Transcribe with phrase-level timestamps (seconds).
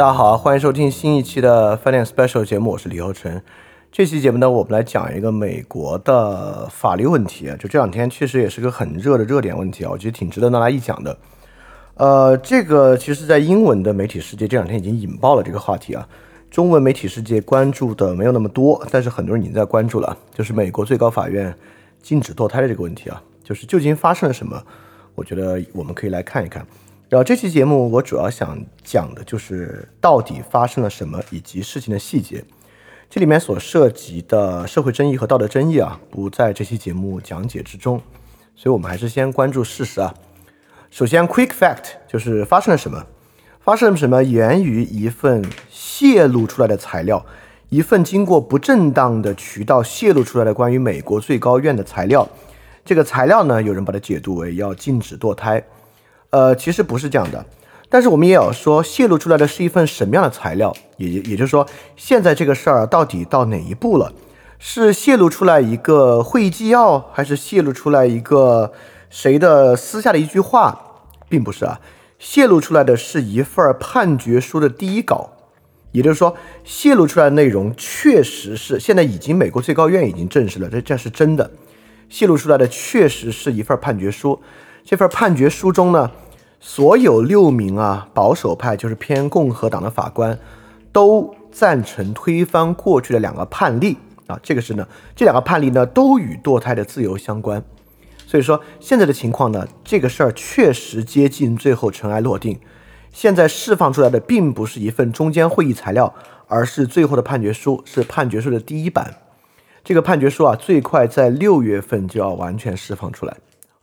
[0.00, 3.38] 大家好，欢迎收听新一期的饭店 special 节目，我是李厚成。
[3.92, 11.18] 这期节目呢，我们来讲一个美国的法律问题啊，就这两天确实也是个很热的热点问题啊，我觉得挺值得拿来一讲的。
[11.96, 16.08] 呃，这个其实，在英文的媒体世界这两天已经引爆了这个话题啊，
[16.50, 21.54] 中文媒体世界关注的没有那么多，但是很多人已经在关注了，就是美国最高法院
[22.02, 24.62] 禁止堕胎的这个问题啊，就是究竟发生了什么？
[25.14, 26.66] 我觉得我们可以来看一看。
[27.10, 32.44] 然后这期节目我主要想讲的就是到底发生了什么，以及事情的细节。
[33.10, 38.00] 这里面所涉及的社会争议和道德争议啊，不在这期节目讲解之中，
[38.54, 40.14] 所以我们还是先关注事实啊。
[40.88, 43.04] 首先，quick fact 就是发生了什么？
[43.58, 44.22] 发生了什么？
[44.22, 47.26] 源于一份泄露出来的材料，
[47.70, 52.28] 一份经过不正当的渠道泄露出来的关于美国最高院的材料。
[52.84, 55.60] 这个材料呢，有人把它解读为要禁止堕胎。
[56.30, 57.44] 呃，其实不是这样的，
[57.88, 60.74] 但是我们也要说，泄露出来的是一份什么样的材料？
[60.96, 64.12] 也也就是说，现在这个事儿到底到哪一步了？
[64.58, 68.72] 是泄露出来一个会议纪要，还是泄露出来一个
[69.08, 70.78] 谁的私下的一句话？
[71.28, 71.80] 并不是啊，
[72.18, 75.30] 泄露出来的是一份判决书的第一稿，
[75.92, 81.50] 也就是说，泄露出来的内容确实是现在已经美国最高院已经证实了，这这是真的，
[82.08, 84.40] 泄露出来的确实是一份判决书。
[84.90, 86.10] 这份判决书中呢，
[86.58, 90.36] 所有六名啊保守派就是偏共和党的法官
[90.90, 93.96] 都赞成推翻过去的两个判例
[94.26, 97.62] 啊，这个是呢，这两个判例呢都与堕胎的自由相关，
[98.26, 102.58] 所以说现在的情况呢，这个事儿确实接近最后尘埃落定。
[103.12, 106.12] 现在释放出来的并不是一份中间会议材料，
[106.48, 109.14] 而是最后的判决书，是判决书的第一版。
[109.84, 113.36] 这个判决书啊，最快在六月份就要完全释放出来。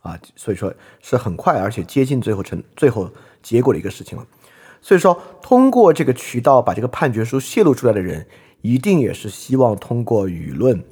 [0.08, 3.10] 啊，所以说是很快，而且接近最后成最后
[3.42, 4.26] 结果的一个事情了。
[4.80, 8.24] 所以说，通过这个渠道把这个判决书泄露出来的人，
[8.62, 10.82] 一定也是希望通过舆论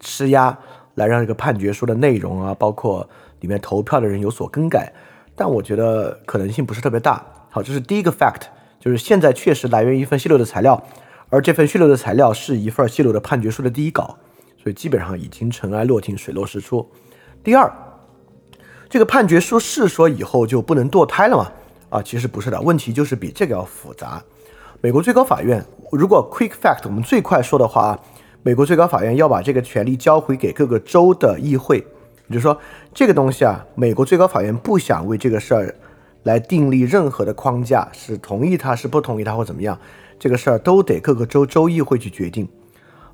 [0.00, 0.58] 施压，
[0.96, 3.08] 来让这个判决书的内容啊，包括
[3.40, 4.92] 里面投票的人有所更改。
[5.36, 7.24] 但我觉得可能性不是特别大。
[7.50, 8.42] 好，这是第一个 fact，
[8.80, 10.82] 就是现在确实来源于一份泄露的材料，
[11.28, 14.18] 而这份泄露的材料是一份泄露的判决书的第一稿，
[14.60, 16.90] 所以基本上已经尘埃落定，水落石出。
[17.44, 17.72] 第二。
[18.88, 21.50] 这个判决书是说以后就不能堕胎了吗？
[21.88, 24.22] 啊，其实不是的，问题就是比这个要复杂。
[24.80, 28.00] 美国最高法院，如果 quick fact 我们最快说的话啊，
[28.42, 31.78] 美国最高法院要把这个权利交回给各个州的议会，
[32.28, 32.56] 也就是说
[32.94, 35.74] 这个东西啊，美国最高法院不想为这个事儿
[36.22, 39.76] 来订立任何的框架，是同意他是不同意他或怎么样，
[40.18, 42.48] 这个事儿都得各个州州议会去决定。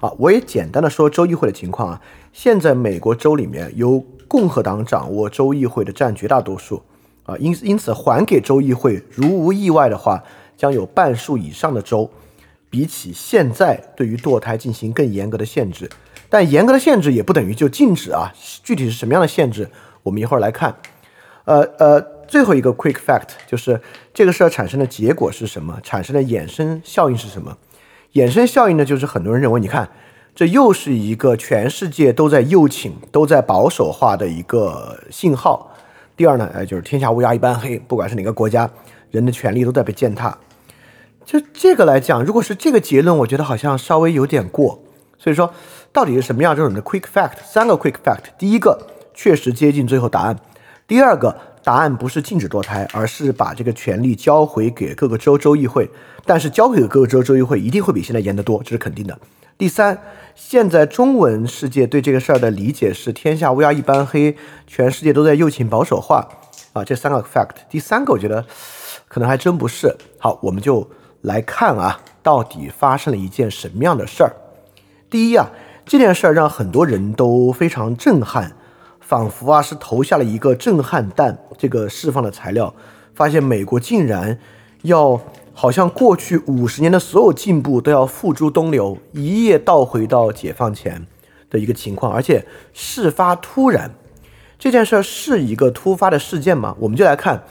[0.00, 2.00] 啊，我也简单的说州议会的情况啊，
[2.32, 4.05] 现在美国州里面有。
[4.32, 6.82] 共和党掌握州议会的占绝大多数，
[7.25, 10.25] 啊，因因此还给州议会，如无意外的话，
[10.56, 12.10] 将有半数以上的州，
[12.70, 15.91] 比起现在对于堕胎进行更严格的限制。
[16.31, 18.32] 但严格的限制也不等于就禁止啊，
[18.65, 19.69] 具体是什么样的限制，
[20.03, 20.75] 我们一会儿来看。
[21.44, 23.78] 呃呃，最后一个 quick fact 就是
[24.14, 27.59] 这个事儿产生的结果是什么，产生的衍生效应是什么？
[28.14, 29.91] 衍生效应呢，就是很多人认为，你看。
[30.34, 35.70] 这又是一个全世界都在右倾、都在保守化的一个信号。
[36.16, 38.70] 第二呢，哎，就是天下乌鸦一般黑，不管是哪个国家，
[39.10, 40.37] 人的权利都在被践踏。
[41.26, 44.82] 就这个来讲，如果是这个结论，我觉得好像稍微有点过。
[45.19, 45.53] 所以说，
[45.93, 47.34] 到底是什么样这种的 quick fact？
[47.44, 50.34] 三个 quick fact：第一个，确实接近最后答案；
[50.87, 55.90] 第二个，答案不是禁止堕胎，而是把这个权利交回给各个州州议会。
[56.25, 59.19] 但是交给各个州州议会，一定会比现在严得多，这是肯定的。
[59.56, 60.00] 第三。
[60.34, 64.34] 现在中文世界对这个事儿的理解是“天下乌鸦一般黑”，
[64.66, 66.26] 全世界都在右倾保守化
[66.72, 67.50] 啊，这三个 fact。
[67.69, 68.44] 第三个我觉得
[69.06, 69.94] 可能还真不是。
[70.19, 70.88] 好，我们就
[71.20, 74.32] 来看啊，到底发生了一件什么样的事儿。
[75.10, 75.50] 第一啊，
[75.84, 78.56] 这件事儿让很多人都非常震撼，
[79.00, 81.38] 仿佛啊是投下了一个震撼弹。
[81.58, 82.75] 这个释放的材料，
[83.14, 84.38] 发现美国竟然
[84.81, 85.20] 要。
[85.54, 91.06] 好像过去五十年的所有进步都要付诸东流，一夜倒回到解放前
[91.50, 93.90] 的一个情况，而且事发突然。
[94.58, 96.76] 这件事是一个突发的事件吗？
[96.78, 97.44] 我们就来看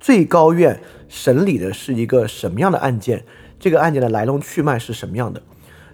[0.00, 3.24] 最高院审理的是一个什么样的案件，
[3.58, 5.40] 这个案件的来龙去脉是什么样的。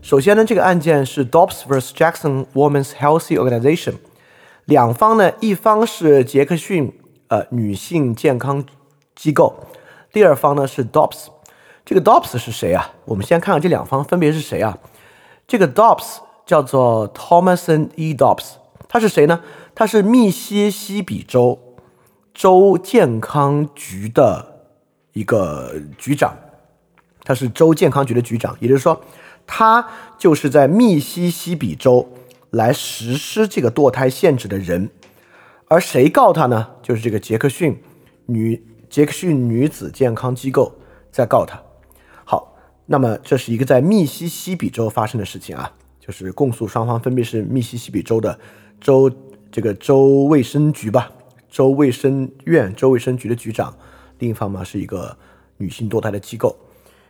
[0.00, 3.94] 首先呢，这个案件是 Dobbs vs Jackson Women's Healthy Organization，
[4.64, 6.92] 两方呢，一方是杰克逊
[7.28, 8.64] 呃女性健康
[9.14, 9.54] 机构，
[10.12, 11.26] 第二方呢是 Dobbs。
[11.86, 12.92] 这个 Dobbs 是谁啊？
[13.04, 14.76] 我们先看看这两方分别是谁啊？
[15.46, 18.12] 这个 Dobbs 叫做 Thomason E.
[18.12, 18.54] Dobbs，
[18.88, 19.40] 他是谁呢？
[19.72, 21.76] 他是密西西比州
[22.34, 24.64] 州健康局的
[25.12, 26.36] 一个局长
[27.22, 29.00] 他是州健康局的局长，也就是说，
[29.46, 32.08] 他就是在密西西比州
[32.50, 34.90] 来实施这个堕胎限制的人。
[35.68, 36.70] 而谁告他呢？
[36.82, 37.80] 就是这个杰克逊
[38.26, 40.72] 女杰克逊女子健康机构
[41.12, 41.62] 在告他。
[42.86, 48.38] 那么这是一个在密西西比州发生的事情啊，就是控诉双方分别是密西西比州的
[48.80, 49.10] 州
[49.52, 51.10] 这个州卫生局吧，
[51.50, 53.74] 州卫生院州卫生局的局长，
[54.18, 55.16] 另一方面是一个
[55.58, 56.56] 女性堕胎的机构。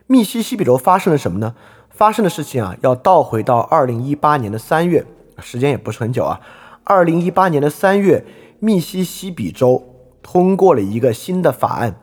[0.07, 1.55] 密西西比州发生了什么呢？
[1.89, 5.05] 发生的事情啊，要倒回到二零一八年的三月，
[5.39, 6.39] 时间也不是很久啊，
[6.83, 8.25] 二零一八年的三月。
[8.59, 9.83] 密西西比州
[10.23, 11.99] 通过了一个新的法案，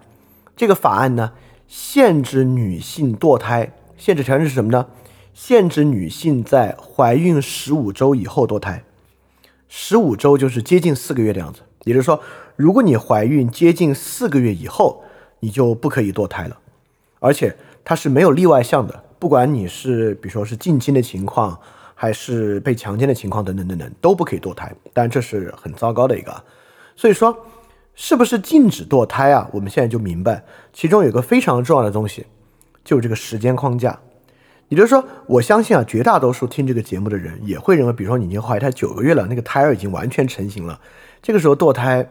[0.55, 1.32] 这个法案呢，
[1.66, 4.87] 限制女性堕胎，限制条件是什么呢？
[5.32, 8.84] 限制女性在怀孕十五周以后堕胎，
[9.69, 11.61] 十五周就是接近四个月的样子。
[11.84, 12.20] 也就是说，
[12.56, 15.02] 如果你怀孕接近四个月以后，
[15.40, 16.58] 你就不可以堕胎了，
[17.19, 21.58] 而且它是没有例外项的，不管你是比如说是近亲的情况。
[21.96, 26.43] 还是被强奸的情况等等等等都不可以堕胎，但这是很糟糕的一个。
[26.96, 27.34] 所以说，
[27.94, 29.49] 是不是禁止堕胎啊？
[29.52, 32.26] 我们现在就明白，其中有个非常重要的东西，
[32.85, 33.99] 就是这个时间框架。
[34.69, 40.81] 也就是说，我相信啊，绝大多数听这个节目的人也会认为，比如说你已经怀胎九个月了，那个胎儿已经完全成型了，
[41.23, 42.08] 这个时候堕胎，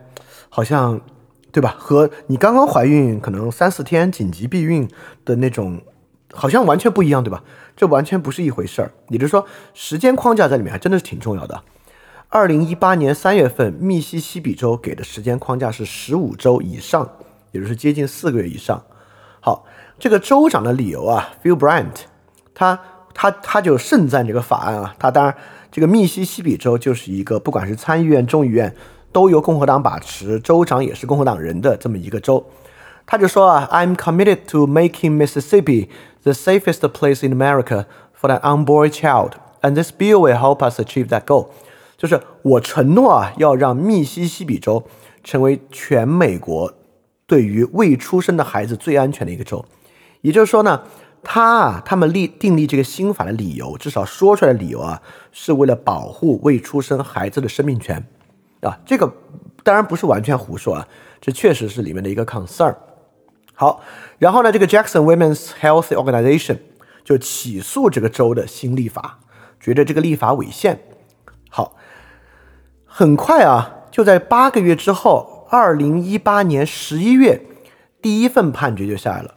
[0.49, 0.99] 好像
[1.51, 1.75] 对吧？
[1.77, 4.87] 和你刚刚怀孕可能三四天紧急避孕
[5.25, 5.81] 的那种。
[6.35, 7.43] 好像完全不一样，对吧？
[7.75, 8.91] 这完全不是一回事儿。
[9.09, 9.45] 也就是说，
[9.75, 11.61] 时间框架在里面还真的是挺重要的。
[12.33, 17.07] 二零一八年三月份，密西西比州给的时间框架是十五周以上，
[17.51, 18.83] 也就是接近四个月以上。
[19.39, 19.63] 好，
[19.99, 21.93] 这个州长的理由啊，Phil Bryant，
[22.55, 22.79] 他
[23.13, 24.95] 他他就盛赞这个法案啊。
[24.97, 25.35] 他当然，
[25.71, 28.75] 这个密西西比州就是一个不管是参议院、众议院
[29.11, 32.43] 都由共和党把持，州长也是共和党人的这么一个州。
[33.05, 35.89] 他就说啊，I'm committed to making Mississippi
[36.23, 37.85] the safest place in America
[38.19, 41.49] for an unborn child, and this bill will help us achieve that goal。
[42.03, 44.83] 就是我承诺啊，要让密西西比州
[45.23, 46.73] 成为全美国
[47.25, 49.63] 对于未出生的孩子最安全的一个州。
[50.19, 50.83] 也就是说呢，
[51.23, 55.01] 他啊，他们立订立这个新法的理由，至少说出来的理由啊，
[55.31, 58.05] 是为了保护未出生孩子的生命权
[58.59, 58.77] 啊。
[58.85, 59.09] 这个
[59.63, 60.85] 当然不是完全胡说啊，
[61.21, 62.75] 这确实是里面的一个 concern。
[63.53, 63.81] 好，
[64.19, 66.57] 然后呢，这个 Jackson Women's Health Organization
[67.05, 69.19] 就起诉这个州的新立法，
[69.61, 70.77] 觉得这个立法违宪。
[72.95, 77.41] 很快啊，就在八个月之后，二零一八年十一月，
[78.03, 79.33] 第一份判决就下来了。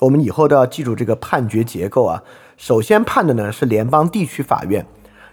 [0.00, 2.24] 我们以后都要记住这个判决结构啊。
[2.56, 4.84] 首先判的呢是联邦地区法院，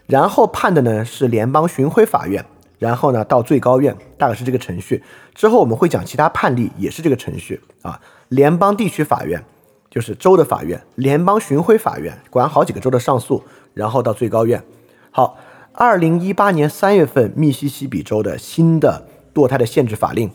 [0.06, 2.46] 然后判的呢是联邦巡回法院，
[2.78, 5.02] 然后呢到最高院，大概是这个程序。
[5.34, 8.00] 之后我们会讲其他判例，也是这个程序啊。
[8.28, 9.44] 联邦地区法院
[9.90, 14.64] 就是州的法院，联邦巡回法院管好几个州的上诉，然后到最高院。
[15.10, 15.38] 好，
[15.74, 20.30] 二零一八年三月份，密西西比州的新的堕胎的限制法令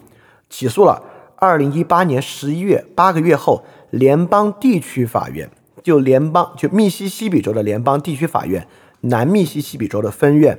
[0.51, 1.03] 起诉了。
[1.37, 5.49] 二零一八年十一月，八个月后，联邦地区法院
[5.83, 8.67] 就联邦就密西西比州的联邦地区法院
[9.03, 10.59] 南密西西比州的分院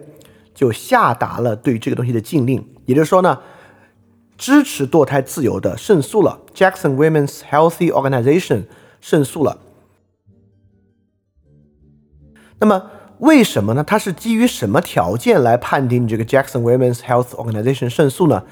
[0.54, 3.40] 就下达了对这个东西的禁令，也就是说呢。
[4.38, 8.68] 支持堕胎自由的胜诉了，Jackson Women's Healthy Organization
[9.02, 9.60] 胜诉了。
[12.58, 13.84] 那么为什么呢？
[13.84, 18.44] 它是基于什么条件来判定这个 Jackson Women's Health Organization 胜诉呢？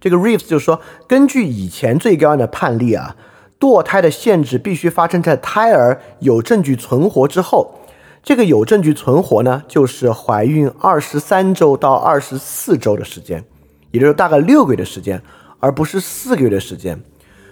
[0.00, 3.16] 这个 Reeves 就说，根据以前最高院的判例啊，
[3.60, 7.78] 堕胎的限制必须发生在胎儿有证据存活之后。
[8.22, 13.44] 这个有证据存活呢，就是怀孕二十三周到二十四周的时间。
[13.90, 15.22] 也就是大概六个月的时间，
[15.60, 16.98] 而不是四个月的时间。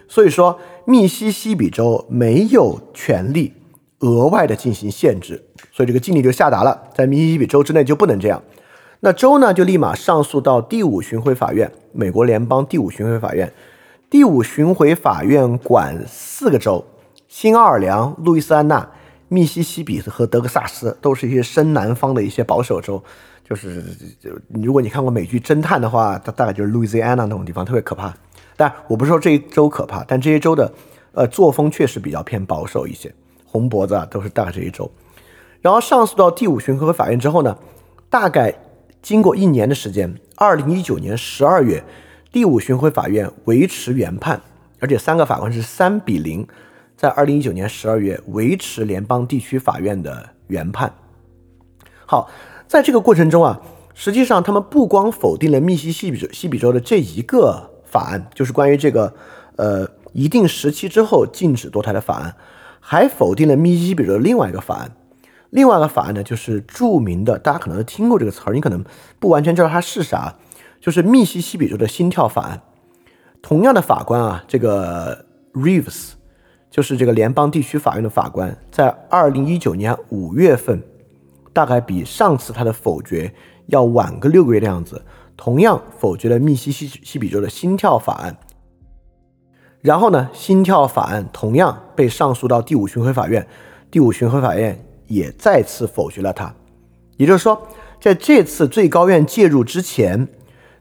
[0.09, 3.53] 所以说，密西西比州没有权利
[4.03, 5.43] 额外的进行限制，
[5.73, 8.41] 所以这个禁令就下达了，在密西西比州之内就不能这样。
[9.01, 13.53] 那州呢，就立马上诉到第五巡回法院，美国联邦第五巡回法院。
[14.09, 16.85] 第五巡回法院管四个州：
[17.27, 18.89] 新奥尔良、路易斯安那、
[19.29, 23.03] 密西西比和德克萨斯，都是一些深南方的一些保守州。
[23.43, 23.83] 就是
[24.21, 24.31] 就
[24.63, 28.15] 如果你看过美剧《侦探》的话，它大概就是 Louisiana 那种地方，特别可怕。
[28.57, 30.73] 但我不是说这一周可怕，但这些州的
[31.13, 33.13] 呃作风确实比较偏保守一些，
[33.53, 34.91] 红脖子啊都是大概这一周。
[35.61, 37.57] 然后上诉到第五巡回法院之后呢，
[38.09, 38.55] 大概
[39.03, 41.85] 经过一年的时间，二零一九年十二月，
[42.33, 44.41] 第五巡回法院维持原判，
[44.81, 46.49] 而且三个法官是三比零，
[46.97, 50.93] 在二零一九年十二月维持联邦地区法院的原判。
[52.07, 52.31] 好。
[52.69, 53.61] 在这个过程中啊，
[53.93, 59.13] 实际上他们不光否定了密西西比西比州的这一个法案，就是关于这个
[59.57, 62.35] 呃一定时期之后禁止堕胎的法案，
[62.85, 64.91] 还否定了密西西比州的另外一个法案。
[65.51, 68.85] 另外一个法案呢，就是著名的，大家可能都听过这个词儿，你可能
[69.21, 70.35] 不完全知道它是啥，
[70.81, 72.61] 就是密西西比州的心跳法案。
[73.41, 76.13] 同样的法官啊，这个 Reeves
[76.71, 80.83] 就是这个联邦地区法院的法官，在二零一九年五月份，
[81.53, 83.33] 大概比上次他的否决
[83.67, 85.05] 要晚个六个月的样子，
[85.37, 88.37] 同样否决了密西西西比州的心跳法案。
[89.83, 93.47] 然后呢，心跳法案同样被上诉到第五巡回法院，
[93.91, 94.83] 第五巡回法院。
[95.09, 96.55] 也再次否决了它，
[97.19, 97.69] 也就是说，
[98.01, 100.27] 在这次最高院介入之前，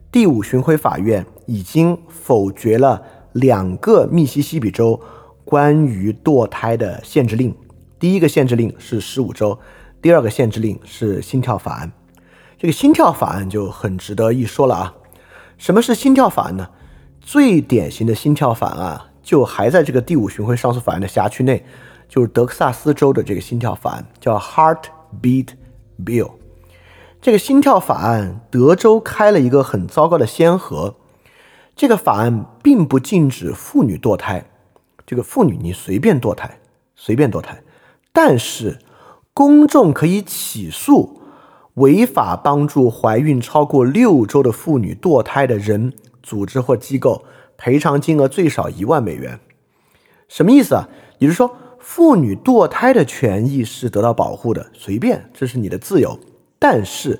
[0.09, 3.01] 第五巡回法院已经否决了
[3.33, 4.97] 两个密西西比州
[5.43, 7.53] 关于堕胎的限制令。
[7.99, 9.59] 第一个限制令是十五周，
[10.01, 11.91] 第二个限制令是心跳法案。
[12.57, 14.95] 这个心跳法案就很值得一说了啊！
[15.57, 16.69] 什么是心跳法案呢？
[17.21, 21.63] 最典型的心跳法案啊，就还在这个第五巡回上诉法院的辖区内。
[22.09, 25.47] 就是德克萨斯州的这个心跳法案，叫 Heartbeat
[26.03, 26.31] Bill。
[27.21, 30.95] 这个心跳法案，德州开了一个很糟糕的先河。
[31.73, 34.43] 这个法案并不禁止妇女堕胎，
[35.05, 36.59] 这个妇女你随便堕胎，
[36.93, 37.63] 随便堕胎。
[38.11, 38.79] 但是
[39.33, 41.21] 公众可以起诉
[41.75, 47.23] 违法帮助怀孕超过六周的妇女堕胎的人、组织或机构，
[47.57, 49.39] 赔偿金额最少一万美元。
[50.27, 50.89] 什么意思啊？
[51.19, 51.57] 也就是说。
[51.83, 56.19] 妇女堕胎的权益是得到保护的，随便，这是你的自由。
[56.59, 57.19] 但是，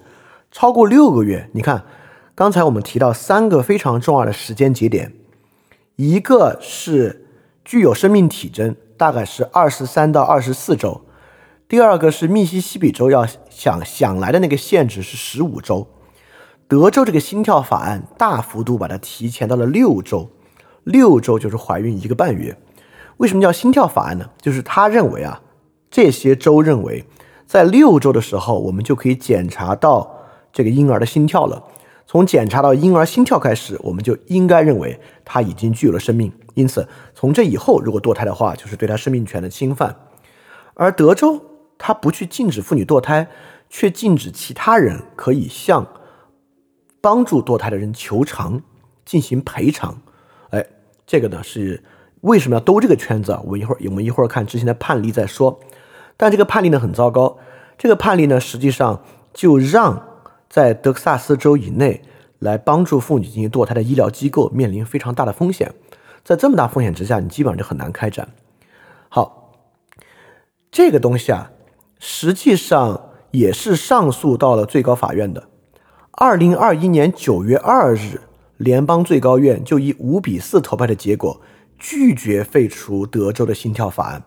[0.52, 1.84] 超过六个月，你看，
[2.36, 5.14] 刚才我们提到三个非常重要的时间节点，
[5.96, 7.26] 一个是
[7.66, 11.02] 具有生命体征，大概是二十三到二十四周；
[11.68, 15.88] 第二个是密西西比州要想想来的那个限制是十五周，
[16.72, 20.30] 德州这个心跳法案大幅度把它提前到了六周，
[20.86, 22.58] 六周就是怀孕一个半月。
[23.18, 24.30] 为什么叫心跳法案呢？
[24.42, 25.42] 就是他认为啊，
[25.90, 27.04] 这些州认为，
[27.46, 30.16] 在六周的时候，我们就可以检查到
[30.54, 31.62] 这个婴儿的心跳了。
[32.08, 36.32] 从检查到婴儿心跳开始，我们就应该认为他已经具有了生命。
[36.54, 39.94] 因此，从这以后，如果堕胎的话，就是对他生命权的侵犯。
[40.76, 41.42] 而德州
[41.78, 43.28] 他不去禁止妇女堕胎，
[43.70, 45.86] 却禁止其他人可以向
[47.02, 48.62] 帮助堕胎的人求偿
[49.04, 50.02] 进行赔偿。
[50.52, 50.66] 哎，
[51.06, 51.84] 这个呢是。
[52.22, 53.42] 为什么要兜这个圈子啊？
[53.44, 55.60] 我们一会儿我们一会儿看之前的判例再说。
[56.18, 57.40] 但这个判例呢很糟糕，
[57.80, 59.04] 这个判例呢实际上
[59.34, 62.04] 就让在德克萨斯州以内
[62.38, 65.74] 来帮助妇女进行堕胎的医疗机构面临非常大的风险。
[66.24, 68.30] 在这么大风险之下，你基本上就很难开展。
[69.10, 69.56] 好，
[70.72, 71.50] 这个东西啊，
[71.98, 75.50] 实际上也是上诉到了最高法院的。
[76.12, 78.22] 二零二一年九月二日，
[78.58, 81.42] 联邦最高院就以五比四投票的结果。
[81.80, 84.22] 拒绝废除德州的心跳法案，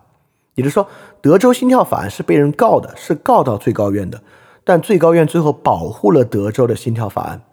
[0.55, 0.85] 也就是说，
[1.21, 4.21] 德州心跳法案是被人告的，是告到最高院的。
[4.65, 7.43] 但最高院最后保护了德州的心跳法案。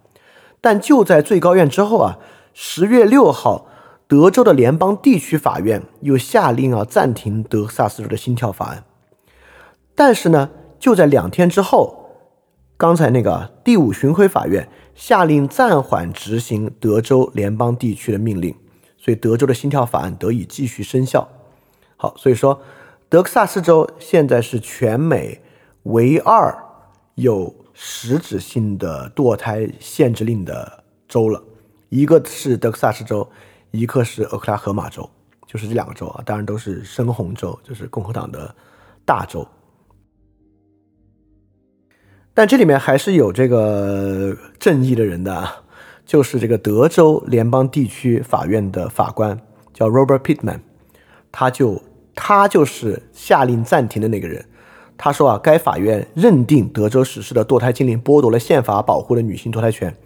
[0.60, 2.18] 但就在最高院之后啊，
[2.52, 3.66] 十月六号，
[4.08, 8.82] 德州的联邦地区法院又下令啊暂停德克萨斯州的心跳法案。
[9.94, 12.01] 但是呢，就在两天之后，
[12.82, 18.52] 刚才那个第五巡回法院下令暂缓执行德州联邦地区的命令。
[18.98, 21.28] 所以，德州的心跳法案得以继续生效。
[21.96, 22.60] 好，所以说，
[23.08, 25.40] 德克萨斯州现在是全美
[25.84, 26.52] 唯二
[27.14, 31.40] 有实质性的堕胎限制令的州了。
[31.88, 33.30] 一个是德克萨斯州，
[33.70, 35.08] 一个是俄克拉荷马州，
[35.46, 38.52] 就是这两个州啊，当然都是深红州，就是共和党的
[39.04, 39.46] 大州。
[42.34, 45.56] 但这里面还是有这个正义的人的啊。
[46.04, 49.40] 就是这个德州联邦地区法院的法官
[49.72, 50.58] 叫 Robert Pittman，
[51.30, 51.80] 他就
[52.14, 54.44] 他就是下令暂停的那个人。
[54.98, 59.96] 他说啊，该法院认定德州实施的堕胎禁令剥夺了宪法保护的女性堕胎权，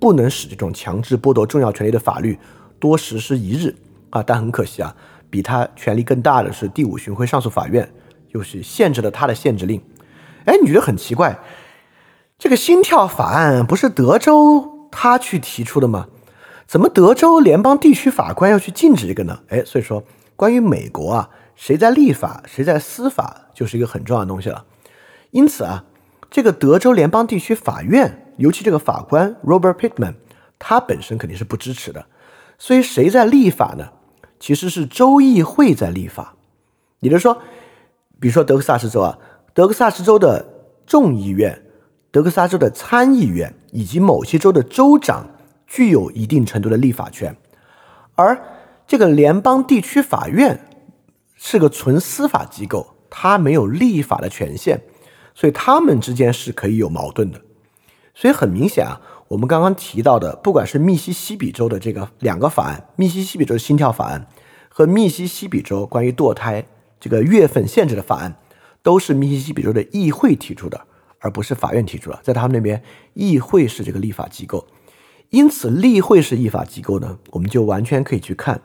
[0.00, 2.36] 不能使这种强制剥夺重要权利的法律
[2.80, 3.72] 多实施一日
[4.10, 4.22] 啊。
[4.26, 4.96] 但很可惜啊，
[5.30, 7.88] 比他权力更大的是第五巡回上诉法院，
[8.32, 9.80] 就是限制了他的限制令。
[10.46, 11.38] 哎，你觉得很奇怪？
[12.38, 14.88] 这个心跳法案不是德州？
[14.90, 16.06] 他去提出的吗？
[16.66, 19.40] 怎么德州联邦地区法官要去禁止这个呢？
[19.48, 20.04] 哎，所以说
[20.36, 24.64] 关于美国啊，谁在立法，谁在司法，就是一个很重要的东西了。
[25.30, 25.84] 因此啊，
[26.30, 30.14] 这个德州联邦地区法院，尤其这个法官 Robert Pittman，
[30.58, 32.06] 他本身肯定是不支持的。
[32.58, 33.88] 所以谁在立法呢？
[34.38, 36.34] 其实是州议会在立法。
[37.00, 37.40] 也就是说，
[38.20, 39.18] 比如说德克萨斯州啊，
[39.52, 40.46] 德克萨斯州的
[40.86, 41.60] 众议院。
[42.14, 45.28] 德克萨斯州的参议院以及某些州的州长
[45.66, 47.36] 具有一定程度的立法权，
[48.14, 48.40] 而
[48.86, 50.60] 这个联邦地区法院
[51.34, 54.80] 是个纯司法机构，它没有立法的权限，
[55.34, 57.40] 所以他们之间是可以有矛盾的。
[58.14, 64.28] 所以很明显啊，我们刚刚提到的，不管是密西西比州的这个两个法案，密西西比州心跳法案
[64.68, 66.64] 和密西西比州关于堕胎
[67.00, 68.36] 这个月份限制的法案，
[68.84, 70.86] 都是密西西比州的议会提出的，
[71.24, 72.20] 而不是法院提出了。
[72.22, 72.82] 在他们那边，
[73.14, 74.66] 议会是这个立法机构，
[75.30, 78.60] 因此立会是立法机构呢，我们就完全可以去看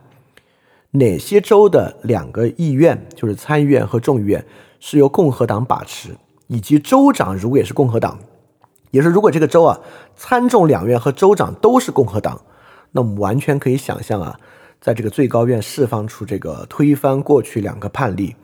[0.90, 4.44] 哪些州的两个议院，就是参议院和众议院
[4.78, 6.16] 是由共和党把持，
[6.48, 8.18] 以及州长如果也是共和党。
[8.90, 9.80] 也是，如果这个州啊，
[10.16, 12.42] 参众两院和州长都是共和党，
[12.92, 14.38] 那我们完全可以想象啊，
[14.80, 18.34] 在这个最高院释放出这个推翻过去两个判例，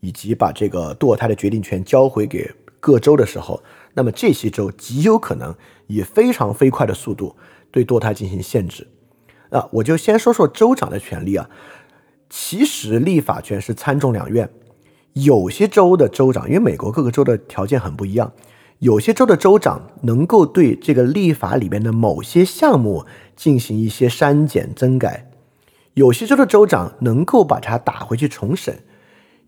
[0.00, 2.48] 以及把这个堕胎的决定权交回给
[2.84, 3.62] 各州的时候，
[3.94, 5.54] 那么这些州极有可能
[5.86, 7.34] 以非常飞快的速度
[7.70, 8.86] 对堕胎进行限制。
[9.48, 11.48] 啊，我就先说说州长的权利啊，
[12.28, 14.50] 其实立法权是参众两院，
[15.14, 18.30] 有些州的州长，因为美国各个州的条件很不一样。
[18.80, 25.30] 有些州的州长能够对这个立法里面的某些项目进行一些删减增改，
[25.94, 28.80] 有些州的州长能够把它打回去重审，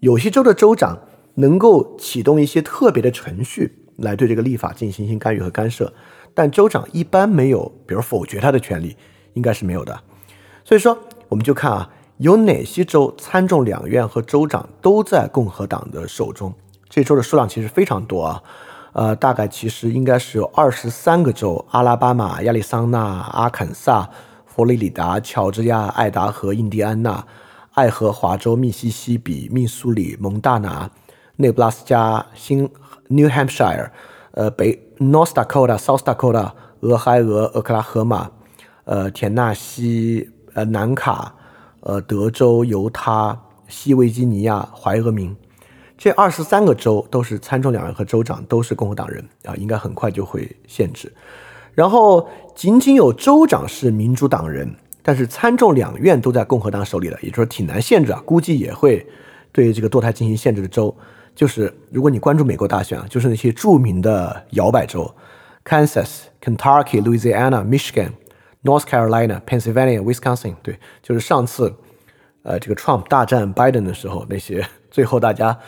[0.00, 1.00] 有些州的州长
[1.36, 5.92] 能够启动一些特别的程序来对这个立法进行一些干预和干涉，
[6.34, 8.96] 但州长一般没有，比如否决他的权利，
[9.32, 9.98] 应该是没有的。
[10.64, 16.52] 所以说，我们就看啊，有哪些州参众两院和州长都在共和党的手中，
[16.90, 18.42] 这州的数量其实非常多啊。
[18.92, 24.08] 呃，大概其实应该是有二十三个州：阿拉巴马、亚利桑那、阿肯萨、
[24.46, 27.26] 佛罗里达、乔治亚、爱达荷、印第安纳、
[27.72, 30.90] 爱荷华州、密西西比、密苏里、蒙大拿、
[31.36, 32.68] 内布拉斯加、新
[33.08, 33.90] New Hampshire、
[34.32, 38.30] 呃北 North Dakota、South Dakota、俄亥俄、俄克拉荷马、
[38.84, 41.34] 呃田纳西、呃南卡、
[41.80, 45.36] 呃德州、犹他、西维吉尼亚、怀俄明。
[45.98, 51.10] 这二十三个州都是参众两院和州长都是共和党人啊，应该很快就会限制。
[51.74, 58.22] 然后仅仅有州长是民主党人，但是参众两院都在共和党手里了，也就是挺难限制啊。
[58.26, 59.06] 估计也会
[59.52, 60.94] 对这个堕胎进行限制的州，
[61.36, 65.14] 就是如果你关注美国大选啊，就是那些著名的摇摆州
[65.64, 68.10] ：Kansas、Kentucky、Louisiana、Michigan、
[68.64, 70.56] North Carolina、Pennsylvania、Wisconsin。
[70.64, 71.72] 对，就是上次
[72.42, 74.66] 呃这个 Trump 大战 Biden 的时候那些。
[74.88, 75.58] 最后，大家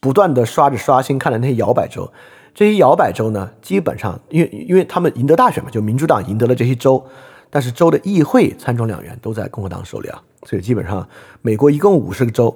[0.00, 2.12] 不断的刷着刷新看的那些摇摆州，
[2.54, 7.02] 这些摇摆州呢，基本上因为因为他们赢得大选嘛，就民主党赢得了这些州，
[7.48, 11.08] 但是州的议会参众两院都在共和党手里啊，所以基本上
[11.40, 12.54] 美国一共五十个州，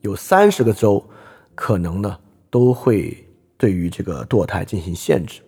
[0.00, 1.04] 有三十个州
[1.54, 2.18] 可能呢
[2.50, 5.40] 都会对于这个堕胎进行限制。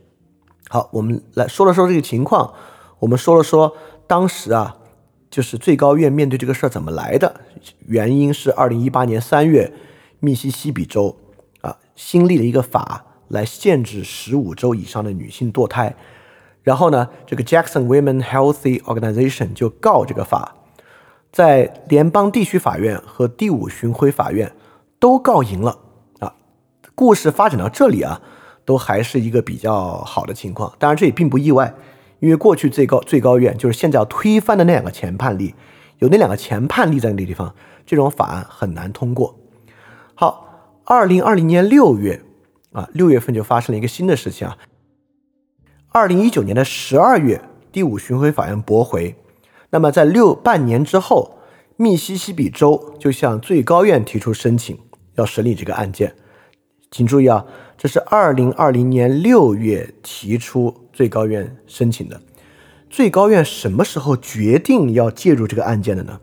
[0.69, 2.53] 好，我们来说了说这个情况，
[2.99, 4.77] 我们说了说当时啊，
[5.31, 7.41] 就是最高院面对这个事儿怎么来的，
[7.87, 9.73] 原因是二零一八年三月。
[10.25, 11.17] 密西西比州
[11.63, 15.97] 啊，新立了一个法来限制十五周以上的女性堕胎，
[16.63, 20.55] 然后呢，这个 Jackson Women Healthy Organization 就告这个法，
[21.33, 24.53] 在联邦地区法院和第五巡回法院
[25.01, 25.77] 都告赢了。
[26.95, 28.21] 故事发展到这里啊，
[28.65, 30.73] 都还是一个比较好的情况。
[30.79, 31.75] 当然，这也并不意外，
[32.21, 35.55] 因为过去最高最高院就是现在要推翻的那两个前判例，
[35.99, 37.55] 有那两个前判例在那个地方，
[37.87, 39.39] 这种法案很难通过。
[40.15, 42.23] 好，二零二零年六月
[42.73, 44.59] 啊，六月份就发生了一个新的事情啊。
[45.89, 49.17] 二零一九年的十二月，第五巡回法院驳回。
[49.71, 51.39] 那么在六半年之后，
[51.77, 54.79] 密西西比州就向最高院提出申请，
[55.15, 56.15] 要审理这个案件。
[56.93, 57.47] 请注意啊，
[57.79, 62.21] 这是二零二零年六月提出最高院申请的。
[62.91, 66.21] 最高院什么时候决定要介入这个案件的呢？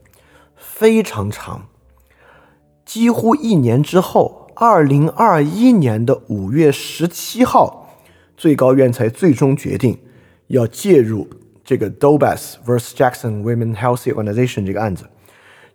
[0.55, 1.67] 非常长。
[2.85, 7.97] 几乎一年之后，二零二一年的五月十七号，
[8.37, 9.97] 最高院才最终决定
[10.47, 11.27] 要介入
[11.65, 15.09] 这个 Dobas vs Jackson Women Healthy Organization 这个案子。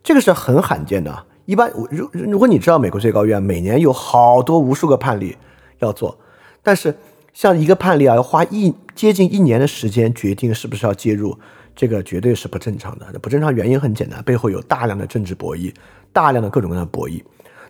[0.05, 1.27] 这个是很罕见的啊。
[1.45, 5.37] 一般，如如果你知道美国最高院每年有好多无数个判例
[5.79, 6.19] 要做，
[6.63, 6.95] 但是
[7.33, 11.39] 像一个判例啊，要花一接近一年的时间决定是不是要介入，
[11.75, 13.07] 这个绝对是不正常的。
[13.19, 15.73] 不正常原因很简单，背后有大量的政治博弈。
[16.13, 17.21] 大量的各种各样的博弈，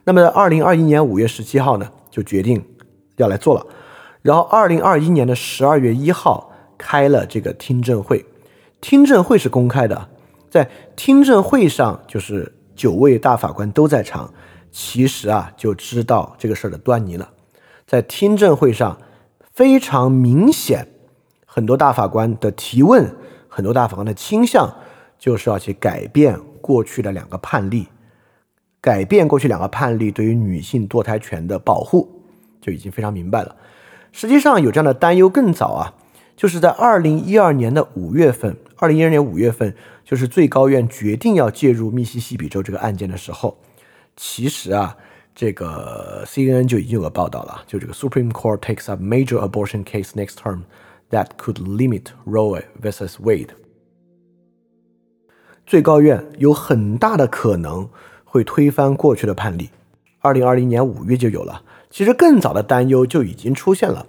[0.04, 2.62] 那么二零二一年五月十七号呢，就决定
[3.16, 3.66] 要来做了，
[4.20, 8.26] 然后二零二一年的十二月一号开了这个听证会，
[8.82, 10.10] 听证会是公开的，
[10.50, 14.32] 在听证会上就是九位大法官都在场，
[14.70, 17.30] 其实啊就知道这个事儿的端倪了，
[17.86, 18.98] 在听证会上
[19.52, 20.88] 非常明显，
[21.46, 23.14] 很多大法官的提问，
[23.48, 24.74] 很多大法官的倾向
[25.18, 27.88] 就是要去改变过去的两个判例。
[28.80, 32.20] 改变过去两个判例对于女性堕胎权的保护，
[32.60, 33.56] 就已经非常明白了。
[34.12, 35.94] 实际上有这样的担忧更早啊，
[36.36, 43.56] 就是在二零一二年的五月份，二零一二年五月份，就是最高院决定要介入密西西比州这个案件的时候，
[44.16, 44.96] 其实啊，
[45.34, 50.62] 这个 CNN 就已经有个报道了，就这个 Supreme Court takes up major abortion case next term
[51.10, 53.48] that could limit Roe vs Wade。
[55.66, 57.88] 最高院有很大的可能
[58.24, 59.70] 会推翻过去的判例，
[60.20, 61.62] 二零二零年五月就有了。
[61.90, 64.06] 其实更早的担忧就已经出现了，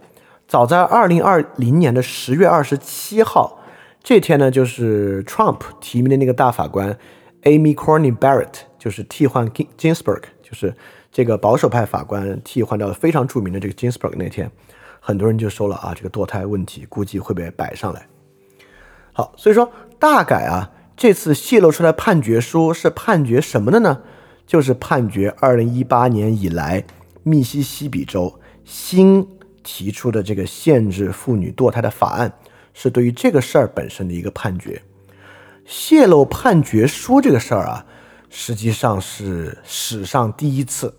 [0.47, 3.59] 早在二零二零年的十月二十七号
[4.05, 6.95] 这天呢，就是 Trump 提名的那个大法官
[7.41, 10.71] Amy Coney Barrett，就是替换 Ginsburg，就是
[11.11, 14.51] 这个保守派法官替换掉了非常著名的这个 Ginsburg 那天，
[14.99, 18.05] 很多人就说了啊，这个堕胎问题估计会被摆上来。
[19.11, 24.03] 好，所以说大概啊，这次泄露出来判决书是判决什么的呢？
[24.45, 26.83] 就是判决二零一八年以来。
[27.23, 29.27] 密西西比州新
[29.63, 32.31] 提出的这个限制妇女堕胎的法案，
[32.75, 34.79] 是对于这个事儿本身的一个判决。
[35.65, 37.83] 泄露判决书这个事儿啊，
[38.29, 40.93] 实际上是史上第一次，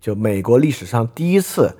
[0.00, 1.76] 就美国历史上第一次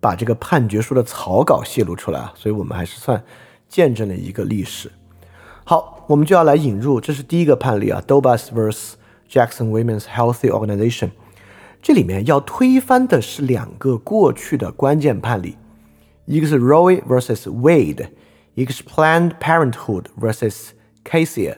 [0.00, 3.22] 把这个判决书的草稿泄露出来啊，所以我们还是算
[3.68, 4.90] 见证了一个历史。
[5.64, 8.92] 好，我们就要来引入，这是第一个判例啊，Dobas vs
[9.30, 11.10] Jackson Women's Healthy Organization。
[11.82, 15.58] 这里面要推翻的是两个过去的关键判例，
[16.24, 18.08] 一个是 Roe vs Wade，
[18.54, 20.70] 一个是 Planned Parenthood versus
[21.04, 21.54] Casey。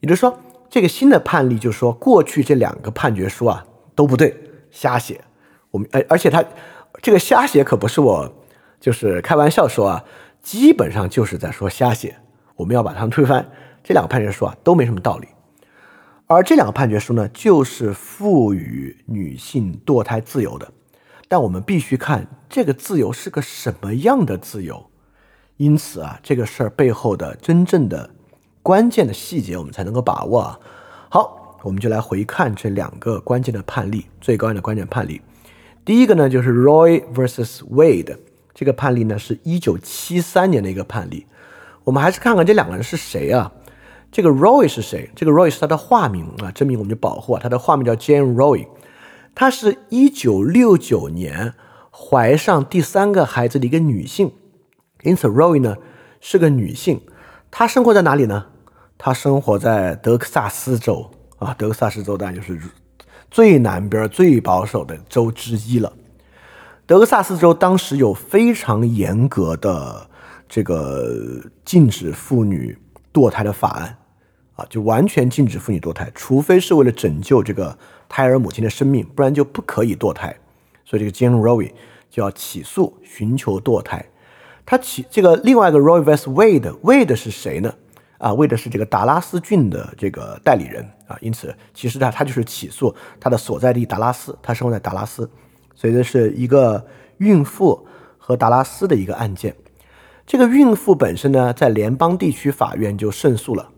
[0.00, 0.38] 也就是说，
[0.70, 4.36] 这个新的判例就说过去这两个判决书啊都不对，
[4.70, 5.20] 瞎写。
[5.70, 6.44] 我们而而且他
[7.02, 8.32] 这个瞎写可不是我
[8.80, 10.04] 就是开玩笑说啊，
[10.40, 12.16] 基本上就是在说瞎写。
[12.56, 13.50] 我们要把它们推翻，
[13.82, 15.28] 这两个判决书啊都没什么道理。
[16.26, 20.70] 而这两个判决书呢，就是赋予女性堕胎自由的，
[21.26, 24.90] 但我们必须看这个自由是个什么样的自由。
[25.58, 28.08] 因此啊，这个事儿背后的真正的
[28.62, 30.58] 关键的细节，我们才能够把握啊。
[31.10, 35.20] 好，我们就来回看这两个关键的判例，最高院的关键判例。
[35.84, 38.16] 第一个呢，就是 Roy versus Wade
[38.54, 41.26] 这个判例呢，是一九七三年的一个判例。
[41.82, 43.50] 我们还是看看这两个人是谁啊？
[44.12, 45.10] 这个 Roy 是谁？
[45.16, 47.40] 这个 Roy 是他的化名啊，真名我们就保护啊。
[47.42, 48.68] 他的化名叫 Jane Roy，
[49.34, 51.54] 她是一九六九年
[51.90, 54.32] 怀上第三个孩子的一个女性，
[55.02, 55.76] 因此 Roy 呢
[56.20, 57.00] 是个女性。
[57.50, 58.46] 她生活在哪里呢？
[58.96, 62.60] 她生活在德克萨斯州啊，德克萨斯州当然就是
[63.30, 65.92] 最南边、最保守的州之一了。
[66.86, 70.08] 德克萨斯州当时有非常严格的
[70.48, 72.78] 这个禁止妇女。
[73.10, 73.98] 堕胎的法案，
[74.54, 77.76] 啊，就完全禁止妇女堕胎，除非是为了拯救这个
[78.08, 80.36] 胎儿母亲的生命，不然就不可以堕胎。
[80.84, 81.72] 所以这个 Jane Roy
[82.08, 84.06] 就要起诉，寻求堕胎。
[84.70, 87.74] 他起这个另外一个 Roe vs Wade，Wade 是谁呢？
[88.18, 95.30] 啊，Wade 是这个达拉斯郡的这个代理人啊，因此其实他他就是起诉他的所在地达拉斯，他生活在达拉斯，
[95.74, 97.86] 所以这是一个孕妇
[98.18, 99.56] 和达拉斯的一个案件。
[100.26, 103.70] 这个孕妇本身呢，在联邦地区法院就胜诉了，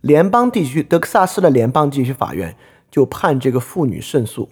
[0.00, 2.56] 联邦地区德克萨斯的联邦地区法院
[2.90, 4.48] 就判这个妇女胜诉，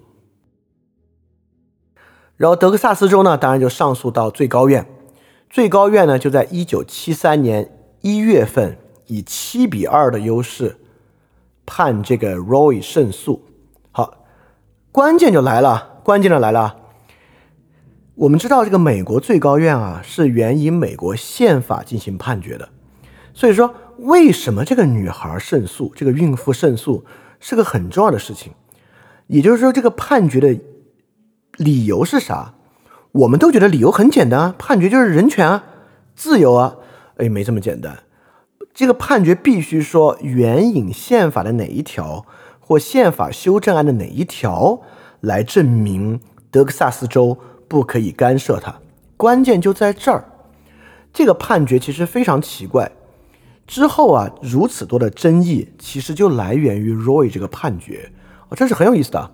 [2.37, 4.87] 然后德克萨斯州呢，当然就上诉到最高院，
[5.52, 10.78] 最高院呢就在一九七三年一月份以七比二的优势
[11.66, 13.44] 判这个 Roy 胜诉。
[13.90, 14.24] 好，
[14.90, 16.76] 关键就来了，关键就来了。
[18.14, 22.70] 我们知道这个美国最高院啊是援引美国宪法进行判决的，
[23.34, 27.04] 所以说为什么这个女孩胜诉，这个孕妇胜诉
[27.40, 28.54] 是个很重要的事情。
[29.26, 30.58] 也就是说，这个判决的
[31.58, 32.54] 理由是啥？
[33.12, 35.64] 我们都觉得理由很简单啊，判决就是人权啊、
[36.16, 36.77] 自由啊。
[37.16, 38.01] 哎，没这么简单。
[38.75, 42.27] 这个判决必须说援引宪法的哪一条
[42.59, 44.81] 或宪法修正案的哪一条
[45.20, 46.20] 来证明
[46.51, 47.38] 德克萨斯州。
[47.68, 48.81] 不可以干涉它，
[49.16, 50.27] 关键就在这儿。
[51.11, 52.92] 这个判决其实非常奇怪。
[53.66, 58.12] 之后啊，如此多的争议，其实就来源于 Roy 这个判决。
[58.51, 59.31] 哦，这是很有意思的。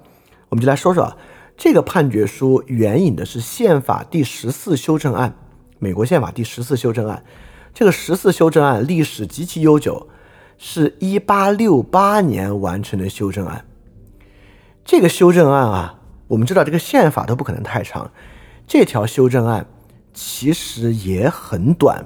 [0.51, 1.17] 我们就来说说，
[1.59, 5.37] 这个判决书援引的是宪法第十四修正案，
[5.81, 7.25] 美国宪法第十四修正案。
[7.75, 10.09] 这个十四修正案历史极其悠久，
[10.57, 13.67] 是一八六八年完成的修正案。
[14.85, 15.97] 这个修正案啊。
[16.29, 18.11] 我们知道这个宪法都不可能太长，
[18.67, 19.67] 这条修正案
[20.13, 22.05] 其实也很短。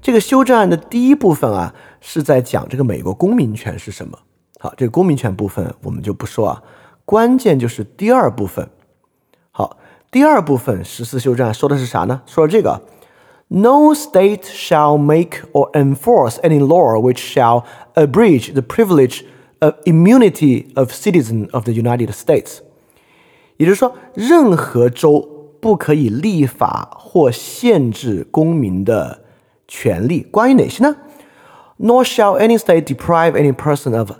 [0.00, 4.18] 这个修正案的第一部分啊，是在讲这个美国公民权是什么。
[4.58, 6.62] 好，这个公民权部分我们就不说啊。
[7.07, 8.69] 关键就是第二部分。
[9.51, 9.77] 好，
[10.11, 12.21] 第二部分十四修正案说的是啥呢？
[12.25, 12.81] 说这个，
[13.49, 19.21] No state shall make or enforce any law which shall abridge the privilege
[19.59, 22.59] of immunity of citizens of the United States。
[23.57, 29.21] 也就是说，任何州不可以立法或限制公民的
[29.67, 30.23] 权利。
[30.23, 30.95] 关于哪些呢？
[31.77, 34.11] Nor shall any state deprive any person of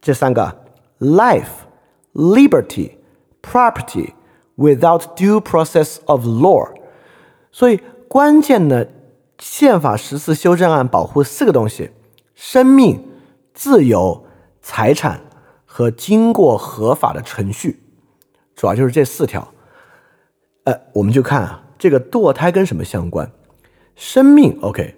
[0.00, 0.64] 这三个
[0.98, 1.63] life,
[2.15, 2.93] Liberty,
[3.41, 4.13] property
[4.57, 6.69] without due process of law。
[7.51, 8.89] 所以关键的
[9.37, 11.91] 宪法十四修正案保护四个东西：
[12.33, 13.05] 生命、
[13.53, 14.25] 自由、
[14.61, 15.21] 财产
[15.65, 17.81] 和经过合法的程序。
[18.55, 19.53] 主要就是这四条，
[20.63, 23.29] 呃，我们就看啊，这个堕胎跟什么相关？
[23.95, 24.95] 生命，OK，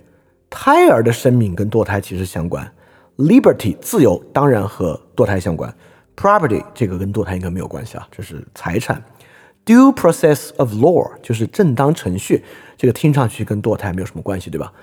[0.50, 2.72] 胎儿的生命跟堕胎其实相关。
[3.18, 5.76] Liberty，自由当然和堕胎相关。
[6.18, 9.04] Property，这个跟堕胎应该没有关系啊，这是财产。
[9.64, 12.44] Due process of law，就是正当程序，
[12.76, 14.74] 这个听上去跟堕胎没有什么关系，对吧？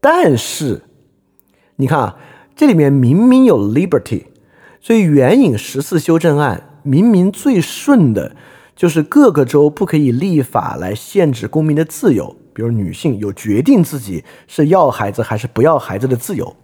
[0.00, 0.82] 但是
[1.76, 2.16] 你看啊，
[2.56, 4.24] 这里面明明有 liberty，
[4.80, 6.70] 所以援引十四修正案。
[6.82, 8.36] 明明最顺的，
[8.76, 16.54] 就是各个州不可以立法来限制公民的自由，比如女性有决定自己是要孩子还是不要孩子的自由，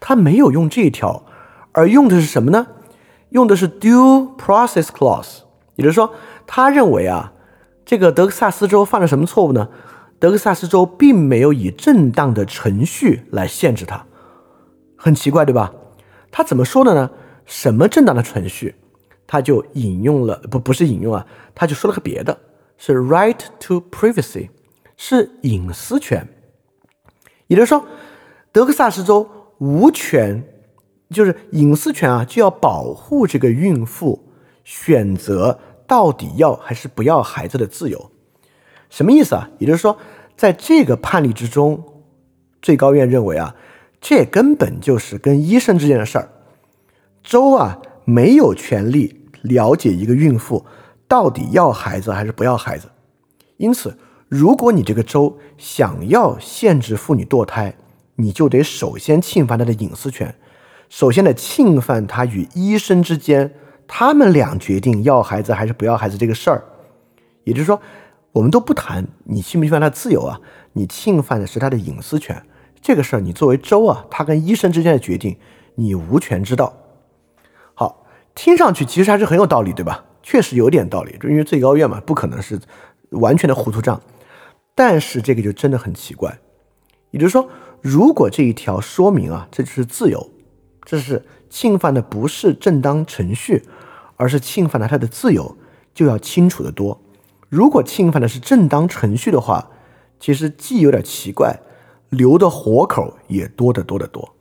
[0.00, 1.22] 他没有用这一条，
[1.72, 2.66] 而用的是什么呢？
[3.30, 5.40] 用的是 due process clause，
[5.76, 6.12] 也就是说，
[6.46, 7.32] 他认为啊，
[7.84, 9.68] 这个德克萨斯州犯了什么错误呢？
[10.18, 14.04] 德克萨斯州并没有以正当的程序来限制他，
[14.96, 15.72] 很奇怪，对吧？
[16.30, 17.10] 他怎么说的呢？
[17.46, 18.74] 什么正当的程序？
[19.26, 22.36] 他就引用了不不是引用啊，他就说了个别的，
[22.78, 24.48] 是 right to privacy，
[24.96, 26.26] 是隐私权。
[27.46, 27.84] 也就是说，
[28.50, 30.42] 德克萨斯州无权，
[31.10, 34.28] 就是隐私权啊，就要保护这个孕妇
[34.64, 38.10] 选择到底要还是不要孩子的自由。
[38.90, 39.50] 什么意思啊？
[39.58, 39.98] 也就是说，
[40.36, 41.84] 在这个判例之中，
[42.60, 43.54] 最高院认为啊，
[44.00, 46.28] 这根本就是跟医生之间的事儿，
[47.22, 49.16] 州啊没有权利。
[49.42, 50.66] 了解一个孕妇
[51.06, 52.88] 到底要孩子还是不要孩子，
[53.56, 53.96] 因此，
[54.28, 57.76] 如果你这个州想要限制妇女堕胎，
[58.16, 60.34] 你就得首先侵犯她的隐私权，
[60.88, 63.54] 首先得侵犯他与医生之间
[63.86, 66.64] 他们俩决定要孩子还是不要孩子这个事儿。
[67.44, 67.80] 也就是说，
[68.32, 70.40] 我们都不谈你侵不侵犯他自由啊，
[70.74, 72.42] 你侵犯的是他的隐私权。
[72.80, 75.36] 这个事儿，你作为州啊，他跟医生之间的决定，
[75.74, 76.72] 你无权知道。
[77.74, 80.04] 好听上去其实还是很有道理，对吧？
[80.22, 82.60] 确实有点道理，就因为最高院嘛，不可能是
[83.10, 84.00] 完全的糊涂账。
[84.74, 86.38] 但是这个就真的很奇怪，
[87.10, 87.48] 也就是说，
[87.80, 90.30] 如果这一条说明啊，这就是自由，
[90.88, 93.62] 这是侵犯的不是正当程序，
[94.16, 95.54] 而是侵犯了他的自由，
[95.92, 96.98] 就要清楚的多。
[97.50, 99.68] 如果侵犯的是正当程序的话，
[100.18, 101.60] 其实既有点奇怪，
[102.08, 104.34] 留的活口也多得多得多。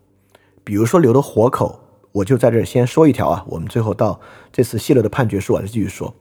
[0.63, 1.81] 比如说留的活口。
[2.13, 4.19] 我就在这儿先说一条啊，我们最后到
[4.51, 6.15] 这次泄露的判决书，我再继续说。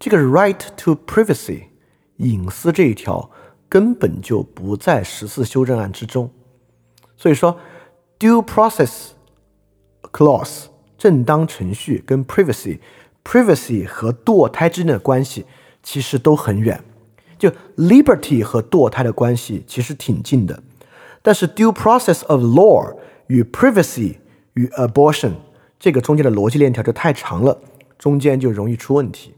[0.00, 1.66] 这个 right to privacy
[2.16, 3.30] 隐私这一条
[3.68, 6.28] 根本就不在十四修正案之中，
[7.16, 7.56] 所以说
[8.18, 9.10] due process
[10.10, 10.64] clause
[10.98, 12.78] 正当程序跟 privacy
[13.24, 15.44] privacy 和堕胎之间的关系
[15.82, 16.82] 其实都很远，
[17.38, 20.62] 就 liberty 和堕胎的关系其实挺近的，
[21.22, 22.96] 但是 due process of law
[23.28, 24.16] 与 privacy
[24.54, 25.32] 与 abortion
[25.78, 27.60] 这个中间的逻辑链条就太长了，
[27.98, 29.34] 中间就容易出问题。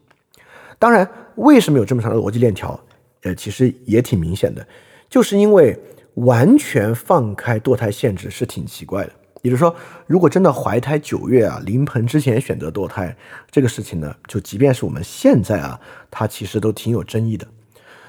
[0.78, 2.78] 当然，为什么有这么长的逻辑链条？
[3.22, 4.66] 呃，其实也挺明显的，
[5.08, 5.78] 就是因为
[6.14, 9.12] 完全放开堕胎限制是挺奇怪的。
[9.44, 9.76] 也就是说，
[10.06, 13.14] 如果真的怀胎九月啊，临盆之前选择堕胎
[13.50, 15.78] 这个事情呢，就即便是我们现在啊，
[16.10, 17.46] 它其实都挺有争议的。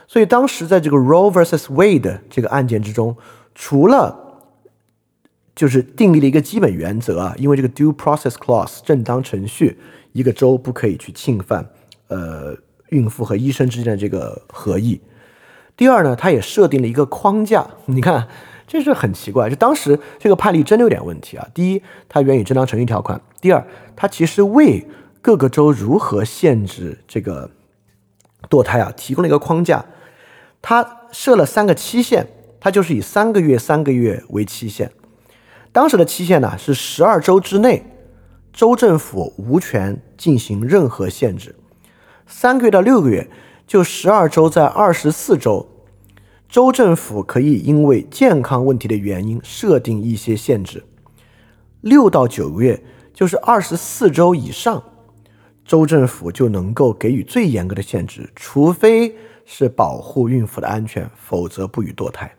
[0.08, 3.18] 所以当时在这个 Roe vs Wade 这个案件之中，
[3.54, 4.18] 除了
[5.54, 9.78] 就是订立了一个基本原则啊，因为这个 due process clause 正当程序，
[10.14, 11.70] 一个州不可以去侵犯
[12.08, 12.56] 呃
[12.92, 15.02] 孕妇和医生之间的这个合意。
[15.76, 18.30] 第二呢，它也设定了一个框架，你看
[18.68, 21.48] 这是很奇怪，就当时这个判例真的有点问题啊。
[21.54, 24.86] 第一，它援引正当程序条款；第二，它其实为
[25.22, 27.50] 各个州如何限制这个
[28.50, 29.86] 堕胎啊提供了一个框架。
[30.62, 32.28] 它设了三个期限，
[32.60, 34.92] 它就是以三个月、三个月为期限。
[35.72, 37.86] 当时的期限呢是十二周之内，
[38.52, 41.56] 州政府无权进行任何限制。
[42.26, 43.30] 三个月到六个月，
[43.68, 45.68] 就十二周在二十四周，
[46.48, 50.84] 州政府可以因为健康问题的原因设定一些限制。
[51.82, 52.82] 六到九个月，
[53.14, 54.84] 就是二十四周以上，
[55.66, 62.36] 州政府就能够给予最严格的限制，除非是保护孕妇的安全，否则不予堕胎。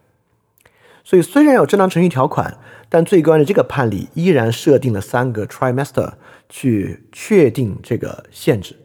[1.04, 6.14] 所以虽然有正当程序条款，但最关键的这个判例依然设定了三个 trimester
[6.48, 8.76] 去确定这个限制。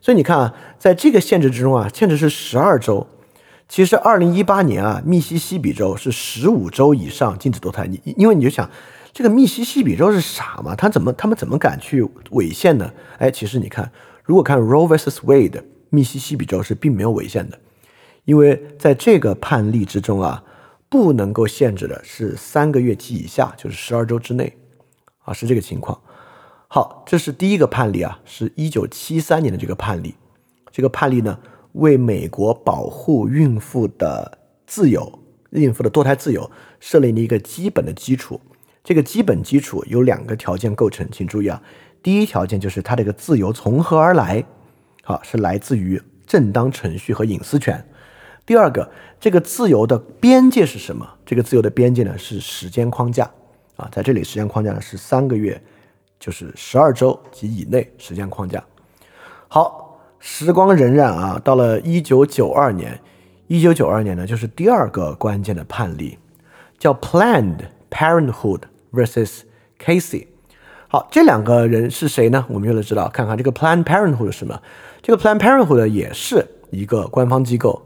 [0.00, 3.06] 所以你看啊，在这个限制之中啊，限制是十二周。
[3.68, 7.86] 其实二零一八年啊，密西西比州是十五周以上禁止堕胎。
[7.86, 8.70] 你因为你就想，
[9.12, 10.74] 这个密西西比州是傻吗？
[10.74, 12.92] 他怎么他们怎么敢去违宪呢？
[13.18, 13.90] 哎，其实你看，
[14.24, 17.58] 如果看 Roe vs Wade，密西西比州是并没有违宪的，
[18.24, 20.42] 因为在这个判例之中啊。
[20.88, 24.56] 不能够限制的是三个月及以下，就是十二周之内，
[25.24, 26.00] 啊，是这个情况。
[26.68, 30.14] 好，这是第一个判例啊，是一九七三年的这个判例。
[30.70, 31.40] 这个判例呢，
[31.76, 35.18] 为美国保护孕妇的自由、
[35.50, 38.40] 孕妇的堕胎自由设立了一个基本的基础。
[38.82, 41.62] 这个基本基础有两个条件构成，请注意啊。
[42.02, 44.44] 第一条件就是它这个自由从何而来？
[45.02, 47.84] 好，是来自于正当程序和隐私权。
[48.44, 51.08] 第二个，这个自由的边界是什么？
[51.24, 53.28] 这个自由的边界呢是时间框架
[53.76, 55.60] 啊，在这里时间框架呢是三个月，
[56.20, 58.64] 就是十二周及以内时间框架。
[59.48, 59.85] 好，
[60.18, 63.00] 时光荏苒啊，到了一九九二年，
[63.46, 66.18] 一九九二年呢就是第二个关键的判例，
[66.78, 67.58] 叫 Planned
[67.90, 69.42] Parenthood versus
[69.78, 70.26] Casey。
[70.88, 72.44] 好，这两个人是谁呢？
[72.48, 74.60] 我们就来知道，看看这个 Planned Parenthood 是什么？
[75.02, 77.82] 这个 Planned Parenthood 也是一个官方机构。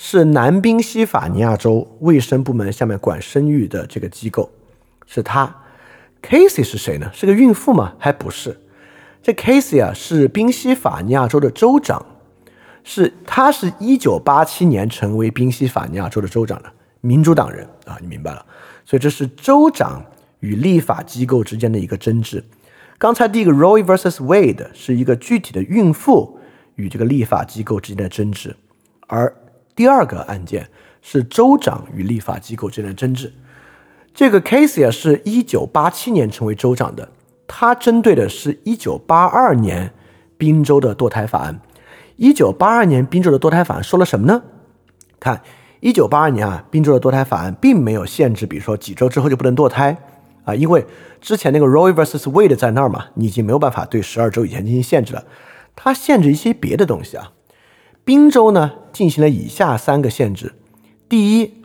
[0.00, 4.48] 是南宾夕法尼亚州卫生部门下面管生育的这个机构，
[5.06, 5.52] 是他。
[6.22, 7.10] Casey 是谁呢？
[7.12, 7.94] 是个孕妇吗？
[7.98, 8.56] 还不是。
[9.28, 12.02] 这 Casey 啊，是宾夕法尼亚州的州长，
[12.82, 18.42] 是他是一九八七年成为宾夕法尼亚州的州长的民主党人啊，你明白了。
[18.86, 20.02] 所以这是州长
[20.40, 22.42] 与立法机构之间的一个争执。
[22.96, 26.38] 刚才第一个 Roe vs Wade 是一个具体的孕妇
[26.76, 28.56] 与这个立法机构之间的争执，
[29.08, 29.36] 而
[29.76, 30.70] 第二个案件
[31.02, 33.30] 是州长与立法机构之间的争执。
[34.14, 37.06] 这个 Casey 啊，是一九八七年成为州长的，
[37.48, 39.92] 它针对的是一九八二年
[40.36, 41.60] 宾州的堕胎法案。
[42.14, 44.42] 一九八二年宾州的堕胎法案说了什么呢？
[45.18, 45.42] 看，
[45.80, 49.96] 一九八二年啊，宾州的堕胎法案并没有限制，比如说几周之后就不能堕胎
[50.44, 50.84] 啊，因为
[51.20, 55.24] 之前那个 Roe vs Wade 在那儿嘛，你已经没有办法对十二周以前进行限制了。
[55.74, 57.32] 它限制一些别的东西啊。
[58.04, 60.54] 宾州呢进行了以下三个限制：
[61.08, 61.62] 第一，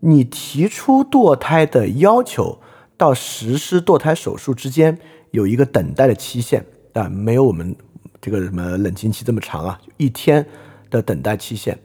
[0.00, 2.60] 你提出堕胎的要求
[2.96, 4.98] 到实施堕胎手术之间
[5.30, 7.74] 有一个等待的期限，但没有我们
[8.20, 10.44] 这个什么冷静期这么长啊，一天
[10.90, 11.78] 的等待期限。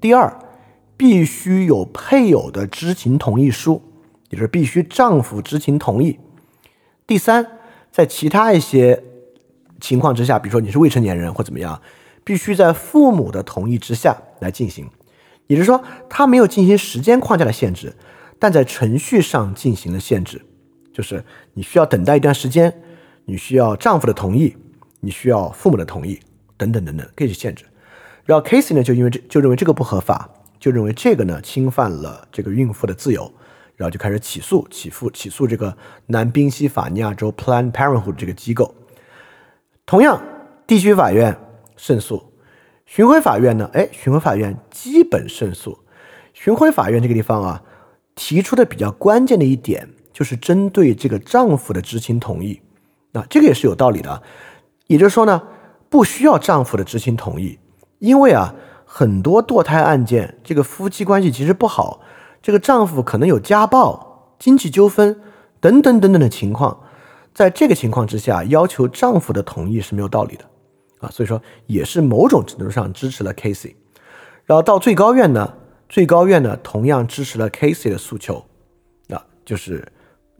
[0.00, 0.32] 第二，
[0.96, 3.82] 必须有配偶的知情同意书，
[4.30, 6.18] 也就是必须丈夫知情同意。
[7.06, 7.46] 第三，
[7.90, 9.02] 在其他一些
[9.80, 11.80] 情况之下，比如说你是未成年人或怎么样。
[12.22, 14.88] 必须在父母的同意之下来进行，
[15.46, 17.94] 也就是说，他没有进行时间框架的限制，
[18.38, 20.42] 但在程序上进行了限制，
[20.92, 22.82] 就是你需要等待一段时间，
[23.30, 24.56] 你需要丈夫的同意，
[24.98, 26.18] 你需要父母的同意，
[26.56, 27.64] 等等等等，可以去限制。
[28.24, 33.32] 然后 Casey 呢，就因为这就认为这个不合法，就认为这个呢侵犯了这个孕妇的自由，
[33.76, 38.74] 然后就开始起诉，起诉起诉这个南宾夕法尼亚州 Planned Parenthood 这个机构。
[39.86, 40.20] 同样，
[40.66, 41.36] 地区法院。
[41.76, 42.22] 胜诉，
[42.84, 43.70] 巡回法院呢？
[43.72, 45.78] 哎，巡回法院基本胜诉。
[46.34, 47.62] 巡回法院这个地方啊，
[48.14, 52.60] 提出的比较关键的一点就是针对这个丈夫的知情同意。
[53.12, 54.22] 那这个也是有道理的，
[54.86, 55.42] 也就是说呢，
[55.88, 57.58] 不需要丈夫的知情同意，
[57.98, 58.54] 因为啊，
[58.84, 62.00] 很多堕胎案件，这个夫妻关系其实不好，
[62.40, 65.20] 这个丈夫可能有家暴、经济纠纷
[65.60, 66.80] 等等等等的情况，
[67.34, 70.44] 在这个情况之下，要求丈夫的同意是没有道理的。
[71.00, 73.74] 啊，所以说也是某种程度上支持了 Casey，
[74.44, 75.54] 然后到最高院呢，
[75.88, 78.44] 最高院呢同样支持了 Casey 的诉求，
[79.08, 79.90] 啊，就是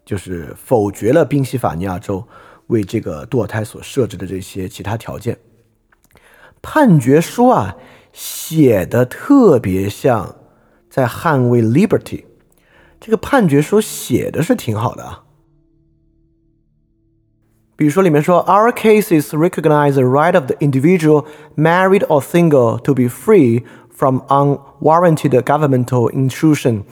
[0.04, 2.22] 就是否决了宾夕法尼亚州
[2.69, 5.37] 为这个堕胎所设置的这些其他条件。
[6.61, 7.75] 判决书啊
[8.11, 10.35] 写的特别像
[10.89, 12.25] 在捍卫 liberty，
[12.99, 15.23] 这个判决书写的是挺好的啊。
[17.77, 21.25] 比如说，里面说，Our cases recognize the right of the individual,
[21.57, 26.83] married or single, to be free from unwarranted governmental intrusion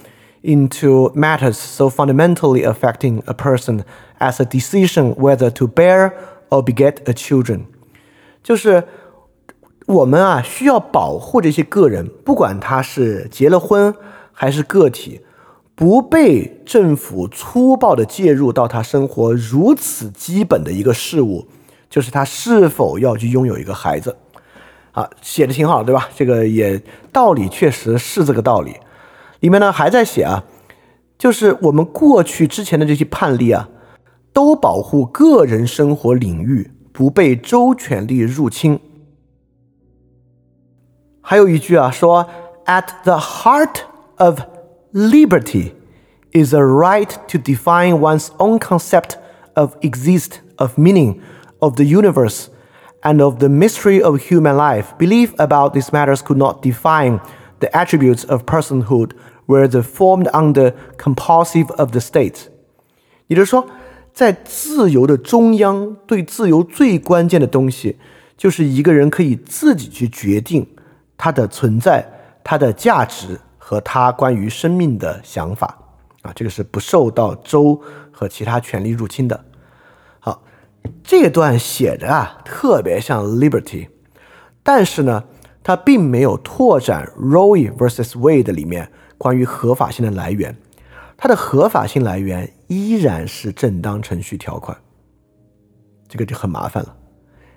[0.42, 3.84] into matters so fundamentally affecting a person
[4.18, 6.12] as a decision whether to bear
[6.50, 7.62] or beget a children。
[8.42, 8.84] 就是
[9.86, 13.94] 我们啊，需要保护这些个人，不管他是结了婚
[14.32, 15.22] 还是个体。
[15.74, 21.46] 不被政府粗暴的介入到他生活如此基本的一个事物，
[21.88, 24.16] 就是他是否要去拥有一个孩子。
[24.90, 26.08] 啊，写的挺好，对吧？
[26.16, 26.82] 这个也
[27.12, 28.74] 道理确实是这个道理。
[29.39, 30.43] 里面呢还在写啊，
[31.17, 33.69] 就是我们过去之前的这些判例啊，
[34.31, 38.79] 都保护个人生活领域不被州权力入侵。
[41.21, 42.27] 还有一句啊，说
[42.65, 43.81] At the heart
[44.17, 44.41] of
[44.93, 45.73] liberty
[46.31, 49.17] is a right to define one's own concept
[49.53, 51.19] of exist, of meaning,
[51.59, 52.47] of the universe.
[53.03, 57.19] and of the mystery of human life, belief about these matters could not define
[57.60, 59.10] the attributes of personhood,
[59.46, 62.48] were the formed under compulsive of the state。
[63.28, 63.66] 也就是说，
[64.12, 67.96] 在自由的中央，对自由最关键的东西，
[68.36, 70.66] 就是一个人可以自己去决定
[71.16, 72.06] 他的存在、
[72.44, 75.78] 他的价值和他关于生命的想法
[76.22, 77.80] 啊，这个是不受到州
[78.10, 79.44] 和其他权力入侵的。
[80.20, 80.42] 好
[81.02, 83.88] 这段写着啊，特别像 liberty，
[84.62, 85.24] 但是呢，
[85.68, 90.56] 它并没有拓展 Roe vs Wade 里面关于合法性的来源，
[91.18, 94.78] 它的合法性来源依然是正当程序条款，
[96.08, 96.96] 这个就很麻烦了。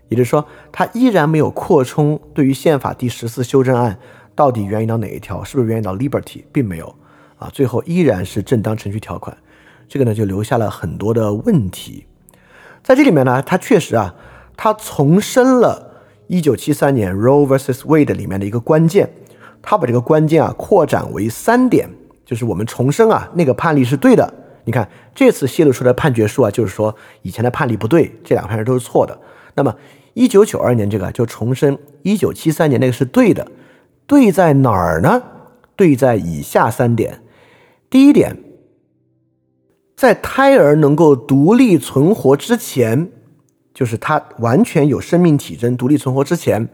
[0.09, 3.97] 也就是说，它依然没有扩充对于宪法第十四修正案
[4.35, 6.93] 到底援引到哪一条，是不是援引到 liberty，并没有
[7.37, 9.37] 啊，最后依然是正当程序条款，
[9.87, 12.05] 这个呢就留下了很多的问题。
[12.83, 14.13] 在这里面呢，它确实啊，
[14.57, 15.90] 它重申了
[16.31, 19.11] 1973年 Roe vs Wade 里面的一个关键，
[19.61, 21.89] 他把这个关键啊扩展为三点，
[22.25, 24.33] 就是我们重申啊那个判例是对的。
[24.63, 29.19] 你看这次泄露出来的判决书啊，就是说以前的判例不对，这两个判决都是错的。
[29.55, 29.75] 那么
[30.15, 33.51] 1992年这个就重申1973年那个是对的，
[34.07, 35.21] 对在哪儿呢？
[35.75, 37.21] 对在以下三点。
[37.89, 38.37] 第一点。
[39.97, 43.11] 在胎儿能够独立存活之前，
[43.73, 46.69] 就是他完全有生命体征、独立存活之前，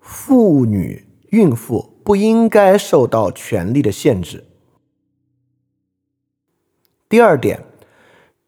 [0.00, 4.44] 妇女、孕妇不应该受到权利的限制。
[7.08, 7.64] 第二点，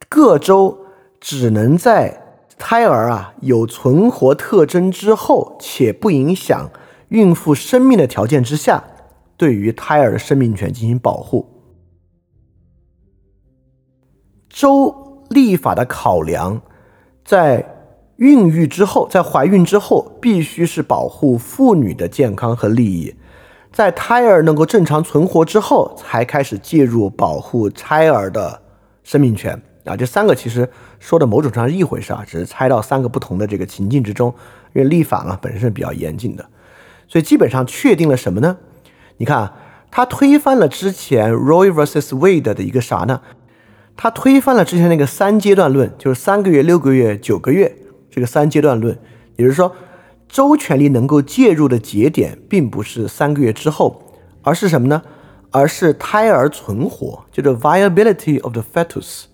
[0.09, 0.86] 各州
[1.20, 6.70] 只能在胎儿啊有存活特征之后，且不影响
[7.09, 8.84] 孕妇生命的条件之下，
[9.36, 11.47] 对于胎儿的生命权进行保护。
[14.49, 16.62] 州立法的考量，
[17.24, 17.76] 在
[18.17, 23.14] 孕育之后，在怀孕之后，必须是保护妇女的健康和利益；
[23.73, 28.62] 在胎儿能够正常存活之后，才开始介入保护胎儿的
[29.05, 29.61] 生命权。
[29.85, 34.35] 啊，这三个其实说的某种上是一回事啊，只是拆到三个不同的这个情境之中。
[34.75, 36.45] 因为立法嘛，本身是比较严谨的，
[37.09, 38.59] 所以基本上确定了什么呢？
[39.19, 39.57] 你看啊，
[39.91, 43.21] 他推翻了之前 Roe vs Wade 的一个啥呢？
[43.97, 47.75] 他推翻了之前那个三阶段论，就是三个月、六个月、九个月
[48.17, 48.99] 这个三阶段论，
[49.37, 49.77] 也就是说，
[50.27, 54.03] 州权力能够介入的节点并不是三个月之后，
[54.41, 55.03] 而是什么呢？
[55.51, 59.25] 而是胎儿存活，叫做 viability of the fetus。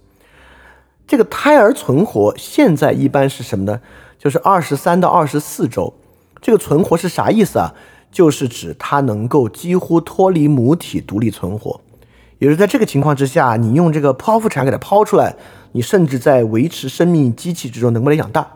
[1.07, 3.81] 这个胎儿存活现在一般是什么呢？
[4.19, 5.95] 就是二十三到二十四周。
[6.41, 7.75] 这个存活是啥意思啊？
[8.11, 11.81] 就是指它能够几乎脱离母体独立存活。
[12.41, 15.37] 也就是在这个情况之下，你用这个剖腹产给它剖出来，
[15.71, 18.49] 你甚至在维持生命机器之中能不能养大，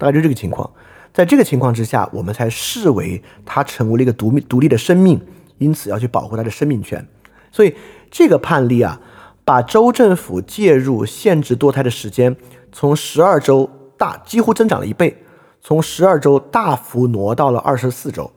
[0.00, 0.68] 大概就这个情况。
[1.12, 5.20] 在这个情况之下，我们才视为它成为了一个独独立的生命，
[5.58, 7.06] 因此要去保护它的生命权。
[7.52, 7.76] 所以
[8.10, 8.98] 这个判例啊，
[9.44, 12.34] 把州政府介入限制堕胎的时间
[12.72, 15.22] 从十二周大几乎增长了一倍，
[15.60, 18.32] 从十二周大幅挪到了二十四周。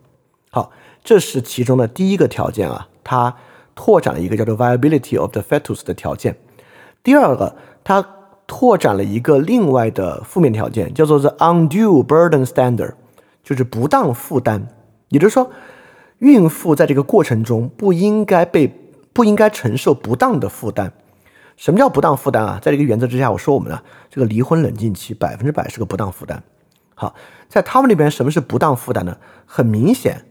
[0.51, 0.71] 好，
[1.03, 3.35] 这是其中的第一个条件啊，它。
[3.75, 6.37] 拓展了一个叫做 viability of the fetus 的条件。
[7.01, 8.07] 第二个，它
[8.55, 12.93] 拓展了一个另外的负面条件，叫做 the undue burden standard，
[13.43, 14.67] 就是不当负担。
[15.09, 15.49] 也就是说，
[16.19, 18.71] 孕妇在这个过程中不应该被
[19.11, 20.93] 不应该承受不当的负担。
[21.57, 22.59] 什么叫不当负担啊？
[22.61, 23.81] 在这个原则之下，我说我们呢，
[24.11, 26.43] 这个离婚冷静期百分之百是个不当负担。
[26.93, 27.15] 好，
[27.49, 29.17] 在他们那边，什么是不当负担呢？
[29.47, 30.25] 很明显。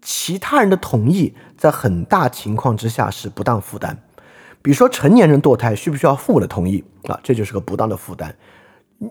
[0.00, 3.98] 其他人的同意，在很大情况之下是不当负担。
[4.68, 7.18] 比如说，成年人堕胎需不需要父母的同意啊？
[7.22, 8.34] 这就是个不当的负担，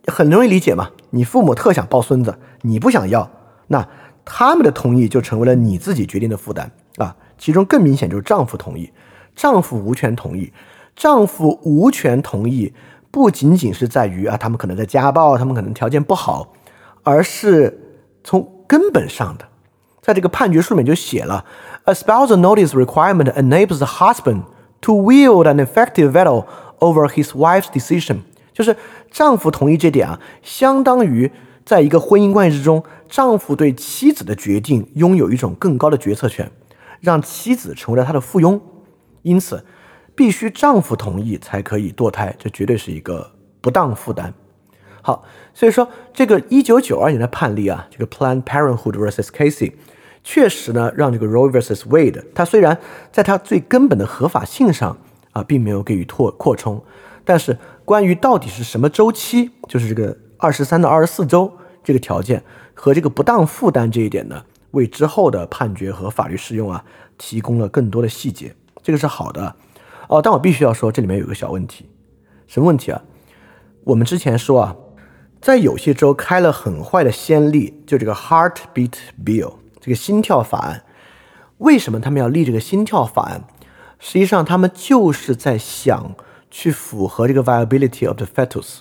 [0.05, 0.91] 很容易理解嘛。
[1.09, 3.27] 你父母特想抱孙子，你不想要，
[3.65, 3.87] 那
[4.23, 7.15] 他们的同意就成为了你自己决定的负担啊。
[7.39, 8.93] 其中更明显就是丈夫同意，
[9.35, 10.53] 丈夫无权同意。
[10.95, 12.71] 丈夫无权同意，
[13.09, 16.53] 不仅仅是在于啊，他们可能在家暴，他们可能条件不好，
[17.01, 19.47] 而是从根本上的。
[20.03, 21.43] 在这个判决书里面就写了
[21.85, 24.43] ，a spousal notice requirement enables the husband
[24.81, 26.45] to wield an effective veto
[26.79, 28.19] over his wife's decision。
[28.53, 28.75] 就是
[29.11, 31.31] 丈夫同意这点啊，相当于
[31.63, 36.51] 在一个婚姻关系之中，丈夫对妻子的决定拥有一种更高的决策权，
[36.99, 38.59] 让妻子成为了他的附庸。
[39.21, 39.63] 因此，
[40.15, 44.33] 必须丈夫同意才可以堕胎，这绝对是一个不当负担。
[45.01, 45.23] 好，
[45.53, 49.73] 所以说这个一九九二年的判例啊，这个 Planned Parenthood versus Casey，
[50.29, 52.77] 确实呢让这个 Roe vs Wade，它虽然
[53.13, 54.97] 在它最根本的合法性上
[55.31, 56.83] 啊，并没有给予拓扩充，
[57.23, 61.49] 但是关于到底是什么周期，就是这个二十三到二十四周
[61.81, 66.83] 这个条件和这个不当负担这一点呢，为之后的判决和法律适用啊
[67.17, 68.53] 提供了更多的细节，
[68.83, 69.55] 这个是好的
[70.09, 70.21] 哦。
[70.21, 71.89] 但我必须要说，这里面有个小问题，
[72.47, 73.01] 什么问题啊？
[73.85, 74.75] 我们之前说啊。
[75.39, 79.53] 在有些州开了很坏的先例，就这个 Heartbeat Bill
[79.87, 80.83] 这个心跳法案。
[81.59, 83.45] 为什么他们要立这个心跳法案？
[83.99, 86.13] 实际上，他们就是在想
[86.51, 88.79] 去符合这个 viability of the fetus，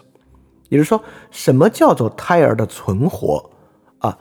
[0.69, 3.51] 也就是说，什么叫做胎儿的存活
[3.99, 4.19] 啊？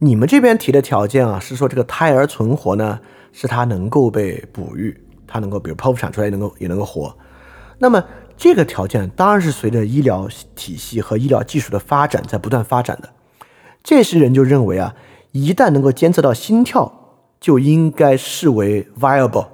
[0.00, 3.00] 你们这边提的条件啊，是说这个胎儿存活呢，
[3.32, 7.16] 是它能够被哺育，它能够比如剖腹产出来能够也能够活。
[7.78, 8.04] 那么
[8.36, 13.08] 这个条件当然是随着医疗体系和医疗技术的发展在不断发展的。
[13.82, 14.94] 这些人就认为啊，
[15.36, 16.90] 一旦能够监测到心跳，
[17.38, 19.48] 就应该视为 viable。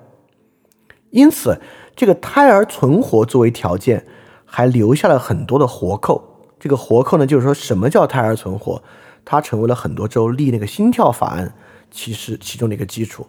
[1.10, 1.60] 因此，
[1.96, 4.06] 这个胎儿存活作为条件，
[4.44, 6.22] 还留下了很多的活扣。
[6.60, 8.80] 这个活扣呢，就是说什么叫胎儿存活，
[9.24, 11.52] 它成为了很多州立那个心跳法案
[11.90, 13.26] 其实其中的一个基础。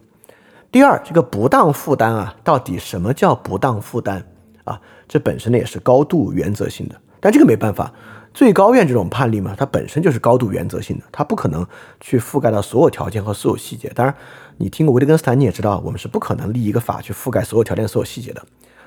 [0.72, 4.24] 第二，这个不当负担啊，到底什么叫不当负担？
[4.64, 7.92] 啊，这本身呢也是高度原则性的，但这个没办法，
[8.34, 11.66] 最高院这种判例嘛，它本身就是高度原则性的，它不可能
[12.00, 13.92] 去覆盖到所有条件和所有细节。
[13.94, 14.16] 当然，
[14.58, 18.44] 你听过维特根斯坦，你也知道，我们是不可能立一个法去覆盖所有条件、所有细节的。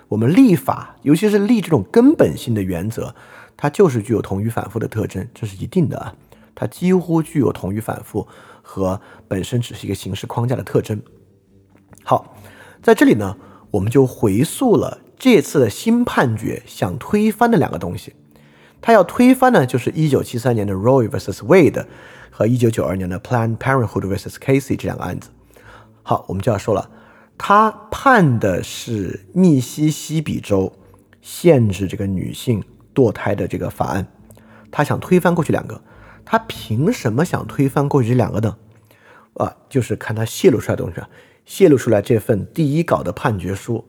[0.09, 3.15] 我们立法，尤其是立这种根本性的原则，
[3.57, 6.15] 它就是具有同语反复的特征，这是一定的啊，
[6.55, 8.27] 它几乎具有同语反复
[8.63, 11.01] 和本身只是一个形式框架的特征。
[12.03, 12.37] 好，
[12.83, 13.37] 在这里呢，
[13.71, 14.99] 我们就回溯了。
[15.19, 18.15] 这次的新判决想推翻的两个东西，
[18.81, 21.85] 他要推翻呢，就是一九七三年的 Roe vs Wade
[22.31, 25.31] 和一九九二年的 Planned Parenthood vs Casey 这两个案子。
[26.03, 26.91] 好，我们就要说了，
[27.37, 30.73] 他判的是密西西比州
[31.21, 32.63] 限制这个女性
[32.95, 34.07] 堕胎的这个法案，
[34.71, 35.83] 他想推翻过去两个，
[36.25, 38.57] 他凭什么想推翻过去这两个呢？
[39.35, 41.09] 啊，就是看他泄露出来的东西啊，
[41.45, 43.85] 泄露出来这份第一稿的判决书。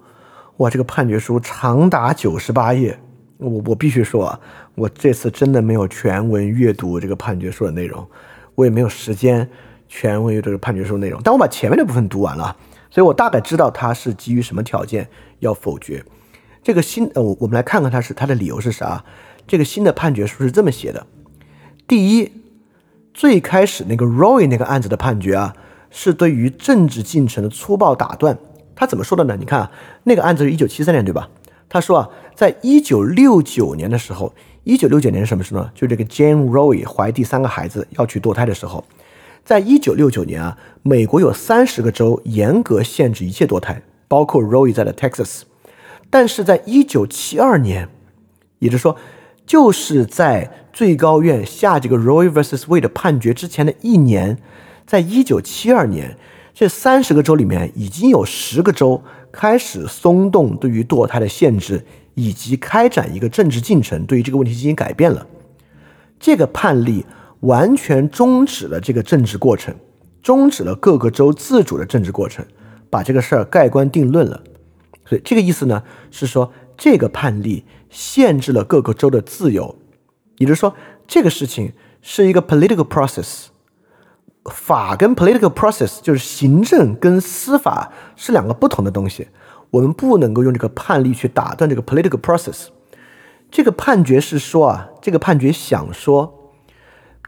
[0.58, 3.00] 哇，这个判决书长达九十八页，
[3.38, 4.40] 我我必须说啊，
[4.76, 8.06] 我这次真的没有全文阅读这个判决书的内容，
[8.56, 9.48] 我也没有时间
[9.88, 12.56] 全文阅读这个判决书内容，但我把前面的部分读完了，
[12.90, 15.08] 所以我大概知道他是基于什么条件
[15.40, 16.04] 要否决
[16.64, 19.06] 这个新呃，我我们来看看他是他的理由是啥？
[19.46, 21.06] 这个新的判决书是这么写的：
[21.88, 22.32] 第一，
[23.14, 25.56] 最开始那个 Roy 那个案子的判决啊，
[25.90, 28.38] 是对于政治进程的粗暴打断。
[28.76, 29.38] 他怎么说的呢？
[29.40, 29.72] 你看啊，
[30.04, 31.30] 那个案子是一九七三年，对吧？
[31.70, 35.72] 他说啊，在一九六九年的时候，一九六九年是什么时候呢？
[35.76, 38.86] 就这个 Jane Roe 怀第三个孩子要去堕胎的时候，
[39.44, 45.42] 在一九六九年啊，美国有三十个州严格限制一切堕胎，包括 Roe 在的 Texas。
[46.10, 47.90] 但是在一九七二年，
[48.60, 48.96] 也就是说，
[49.46, 54.38] 就是在最高院下这个 Roe vs Wade 判决之前的一年，
[54.86, 56.18] 在一九七二年。
[56.60, 59.04] 这三十个州里面，已经有十个州
[59.38, 61.86] 开始松动对于堕胎的限制，
[62.16, 65.28] 以及开展一个政治进程，对于这个问题进行改变了。
[66.20, 67.06] 这个判例
[67.42, 69.76] 完全终止了这个政治过程，
[70.24, 72.44] 终止了各个州自主的政治过程，
[72.90, 74.42] 把这个事儿盖棺定论了。
[75.06, 79.76] 所以这个意思呢，是说这个判例限制了各个州的自由，
[80.40, 80.74] 也就是说，
[81.08, 83.46] 这个事情是一个 political process。
[84.48, 89.28] 法跟 political process 就是行政跟司法是两个不同的东西，
[89.70, 92.68] 我们不能够用这个判例去打断这个 political process。
[93.50, 96.52] 这个判决是说啊，这个判决想说，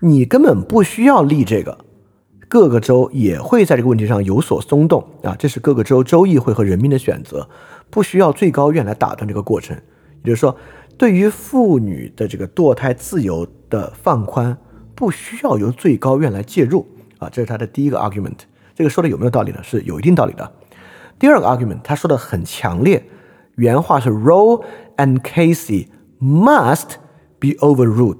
[0.01, 1.77] 你根本不需要立这个，
[2.47, 7.49] 各个州也会在这个问题上有所松动啊，这是各个州州议会和人民的选择，
[7.89, 9.75] 不需要最高院来打断这个过程。
[10.23, 10.55] 也就是说，
[10.97, 14.57] 对于妇女的这个堕胎自由的放宽，
[14.93, 16.85] 不需要由最高院来介入。
[17.19, 18.37] 啊，这是他的第一个 argument，
[18.73, 19.59] 这个说的有没有道理呢？
[19.61, 20.51] 是有一定道理的。
[21.19, 23.05] 第二个 argument，他说的很强烈，
[23.55, 24.63] 原话是 Roe
[24.97, 25.87] and Casey
[26.19, 26.95] must
[27.39, 28.19] be overruled，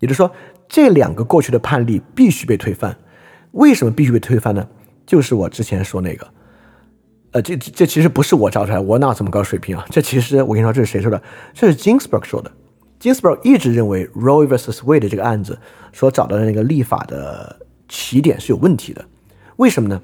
[0.00, 0.30] 也就是说，
[0.68, 2.96] 这两个过去的判例必须被推翻。
[3.52, 4.68] 为什么必须被推翻呢？
[5.06, 6.26] 就是我之前说那个，
[7.30, 9.86] 呃，这这其实不是我找出来，我哪有这么高水平啊？
[9.88, 11.22] 这其实我跟你说，这是谁说的？
[11.54, 12.50] 这是 Ginsburg 说的。
[12.98, 15.56] 金斯伯一直认为 Roe vs Wade 这个案子
[15.92, 17.54] 所找到的那个立法的
[17.88, 19.04] 起点是有问题的。
[19.56, 20.00] 为什么呢？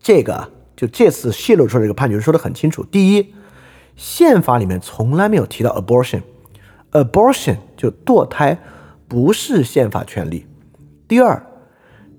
[0.00, 2.84] 这个就这次泄露出来这个判决说的很清楚。
[2.84, 3.34] 第一，
[3.96, 8.58] 宪法里面从来没有提到 abortion，abortion 就堕胎
[9.08, 10.46] 不是宪法权利。
[11.06, 11.44] 第二，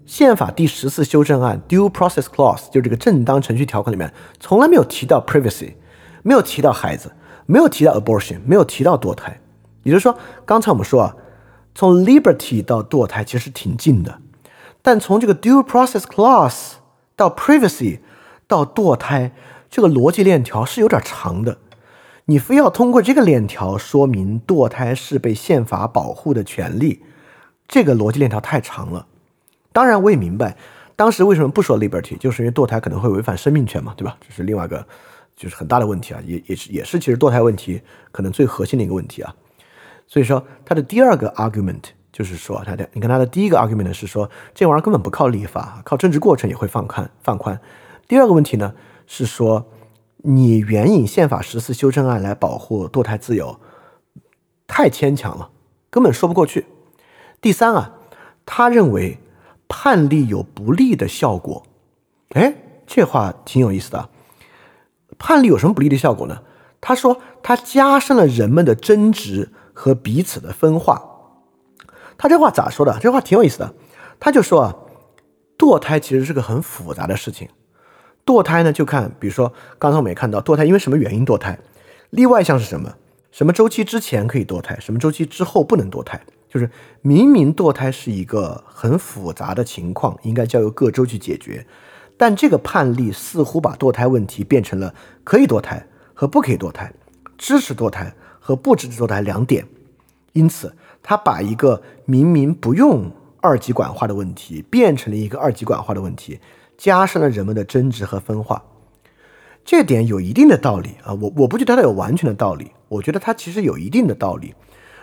[0.05, 5.73] 宪法第十次修正案 Due Process Clause 就这个正当程序条款里面从来没有提到 privacy，
[6.23, 7.11] 没有提到孩子，
[7.45, 9.39] 没有提到 abortion，没有提到堕胎。
[9.83, 11.15] 也就是说，刚才我们说啊，
[11.73, 14.19] 从 liberty 到堕胎其实挺近的，
[14.81, 16.73] 但从这个 due process clause
[17.15, 17.99] 到 privacy
[18.47, 19.31] 到堕胎，
[19.69, 21.57] 这个逻辑链条是有点长的。
[22.25, 27.03] 你非要通过这个链条说明堕胎是被宪法保护的权利，
[27.67, 29.07] 这个逻辑链条太长了。
[29.71, 30.55] 当然，我也明白
[30.95, 34.17] 当时为什么不说 liberty，就是因为堕胎可能会违反生命权嘛，对吧？
[34.21, 34.85] 这是另外一个
[35.35, 39.35] 就是很大的问题啊，也也是也是其实堕胎问题可能最核心的一个问题啊。
[40.07, 41.83] 所以说，他的第二个 argument
[42.19, 47.57] 就是说，他的你看他的第一个 argument 是说，这玩意儿根本不靠立法，靠政治过程也会放宽放宽。
[48.09, 48.73] 第二个问题呢
[49.07, 49.65] 是说，
[50.17, 53.57] 你援引宪法十四修正案来保护堕胎自由，
[54.67, 55.49] 太牵强了，
[55.89, 56.65] 根本说不过去。
[57.39, 57.93] 第三啊，
[58.45, 59.19] 他认为
[59.69, 61.63] 判例有不利的效果。
[62.31, 62.53] 哎，
[62.85, 64.09] 这话挺有意思的。
[65.17, 66.41] 判例有什么不利的效果呢？
[66.81, 69.53] 他说，他加深了人们的争执。
[69.71, 71.01] 和彼此的分化，
[72.19, 72.99] 他这话咋说的？
[72.99, 73.73] 这话挺有意思的。
[74.19, 74.75] 他就说啊，
[75.57, 77.47] 堕胎其实是个很复杂的事情。
[78.25, 81.57] 堕胎呢，就看，比如说刚才我们也看到，堕胎因为什么原因堕胎？
[82.09, 82.93] 例外项是什么？
[83.31, 84.77] 什么周期之前可以堕胎？
[84.81, 86.19] 什么周期之后不能堕胎？
[86.49, 86.69] 就是
[87.01, 91.65] 明明堕胎是一个很复杂的情况，应该交由各州去解决，
[92.17, 94.93] 但这个判例似乎把堕胎问题变成了
[95.23, 96.91] 可以堕胎和不可以堕胎，
[97.37, 98.13] 支持堕胎。
[98.41, 99.63] 和不支持堕胎两点，
[100.33, 103.11] 因此他把一个明明不用
[103.41, 106.39] 二级管化的问题变成了一个二级管化的问题，
[106.77, 108.63] 加深了人们的争执和分化。
[109.65, 114.53] 这点有一定的道理啊，我我不觉得它有完全的道理，我觉得它其实有一定的道理，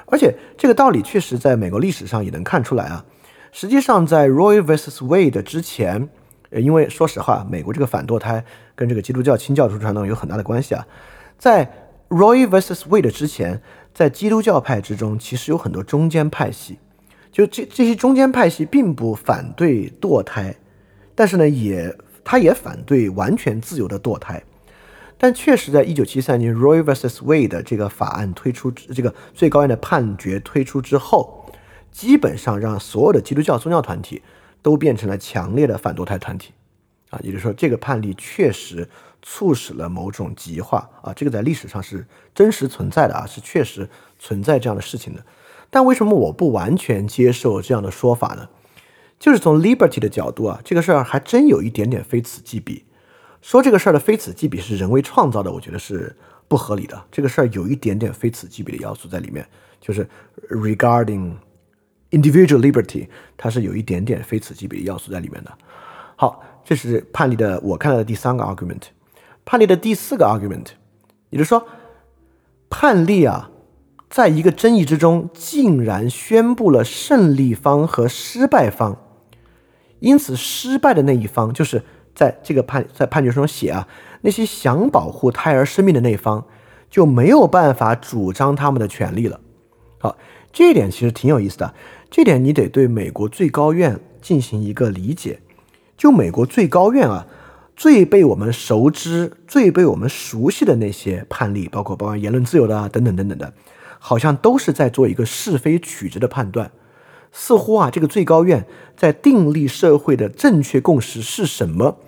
[0.07, 3.05] 而且这个道理确实在美国历史上也能看出来啊。
[3.53, 6.09] 实际上，在 Roe vs Wade 之前，
[6.51, 10.87] 因为说实话，美国这个反堕胎跟这个基督教清教徒传统有很大的关系啊，
[11.39, 11.83] 在。
[12.09, 13.61] Roy vs Wade 之前，
[13.97, 16.78] 在基督教派之中，其实有很多中间派系。
[17.32, 20.55] 就这这些中间派系并不反对堕胎，
[21.14, 24.42] 但是呢，也他也反对完全自由的堕胎。
[25.16, 31.51] 但确实，在一九七三年 Roy vs Wade 这个法案推出，这个最高院的判决推出之后，
[31.90, 34.20] 基本上让所有的基督教宗教团体
[34.61, 36.53] 都变成了强烈的反堕胎团体。
[37.09, 38.86] 啊，也就是说，这个判例确实。
[39.29, 45.27] 促使了某种极化啊，这个在历史上是真实存在的啊，是确实存在这样的事情的。
[45.68, 48.49] 但为什么我不完全接受这样的说法呢？
[49.18, 52.85] 就是从 liberty 的角度啊，这个事儿还真有一点点非此即彼。
[53.43, 56.16] 说这个事儿的非此即彼是人为创造的，我觉得是
[56.47, 57.05] 不合理的。
[57.11, 59.45] 这个事儿有一点点非此即彼的要素在里面，
[59.81, 60.09] 就是
[60.51, 61.33] regarding
[62.12, 65.53] individual liberty，它是有一点点非此即彼的要素在里面的。
[66.14, 68.83] 好，这是判例的我看到的第三个 argument。
[69.47, 70.66] 判例的第四个 argument，
[71.30, 71.66] 也就是说，
[72.68, 73.49] 判例啊，
[74.11, 78.99] 在一个争议之中，竟然宣布了胜利方和失败方，
[80.01, 83.86] 因此失败的那一方，就是在这个判在判决书中写啊，
[84.22, 86.44] 那些想保护胎儿生命的那一方
[86.90, 89.40] 就没有办法主张他们的权利了。
[89.99, 90.16] 好，
[90.53, 91.72] 这一点其实挺有意思的，
[92.11, 95.38] 这点你得对美国最高院进行一个理解，
[95.97, 97.28] 就美国最高院啊。
[97.77, 103.53] 最被我们熟知、最被我们熟悉的那些判例，包括包括言论自由的啊等等等等的，
[103.99, 106.72] 好像都是在做一个是非曲直的判断。
[107.33, 108.66] 似乎啊，这个最高院
[108.97, 111.99] 在订立社会的正确共识是什么？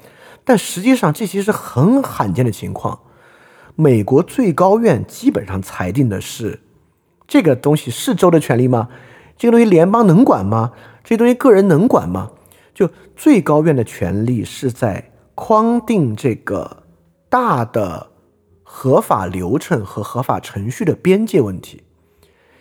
[0.42, 3.00] 但实际上，这其实是很罕见的情况。
[3.74, 6.60] 美国最高院基本上裁定的是，
[7.26, 8.88] 这个东西是州的权利吗？
[9.36, 10.72] 这个东西联邦能管吗？
[11.04, 12.30] 这东西个人能管吗？
[12.74, 15.10] 就最高院的权利是在。
[15.40, 16.82] 框定这个
[17.28, 18.08] 大的
[18.64, 21.84] 合法流程和合法程序的边界问题，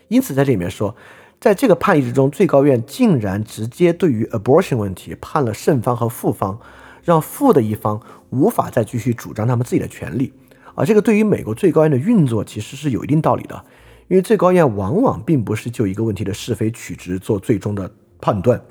[0.10, 0.96] 因此在这里面说，
[1.42, 6.60] 在这个判例之中，最高院竟然直接对于 abortion 问题判了胜方和负方，
[7.04, 8.00] 让负的一方
[8.30, 10.32] 无法再继续主张他们自己的权利。
[10.76, 13.66] 而这个对于美国最高院的运作其实是有一定道理的，
[14.08, 18.62] 因为最高院往往并不是就一个问题的是非曲直做最终的判断，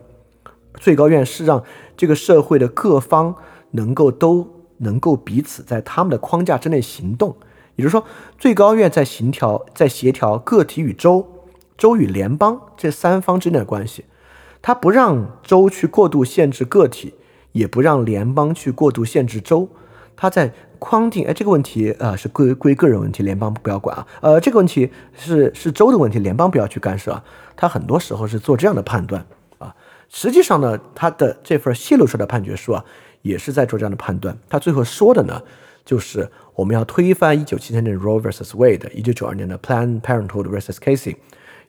[0.78, 1.64] 最高院是让
[1.96, 3.34] 这个社会的各方。
[3.76, 4.46] 能够都
[4.78, 7.36] 能够彼此在他们的框架之内行动，
[7.76, 8.04] 也就是说，
[8.38, 11.26] 最高院在协调在协调个体与州，
[11.78, 14.04] 州与联邦这三方之间的关系，
[14.60, 17.14] 它不让州去过度限制个体，
[17.52, 19.68] 也不让联邦去过度限制州。
[20.18, 24.06] 他在框定，哎，这个问题啊是归归个人问题，联邦不要管啊。
[24.22, 27.22] 呃，这个问题是是州的问题，联邦不要去干涉啊。
[27.54, 29.26] 他很多时候是做这样的判断
[29.58, 29.74] 啊。
[30.08, 32.82] 实际上呢，他的这份泄露出来的判决书啊，
[33.26, 34.36] 也是在做这样的判断。
[34.48, 35.42] 他最后说的呢，
[35.84, 41.16] 就是我们要推翻一九七三年的 Roe vs Wade，一九九二年的 Planned Parenthood vs Casey。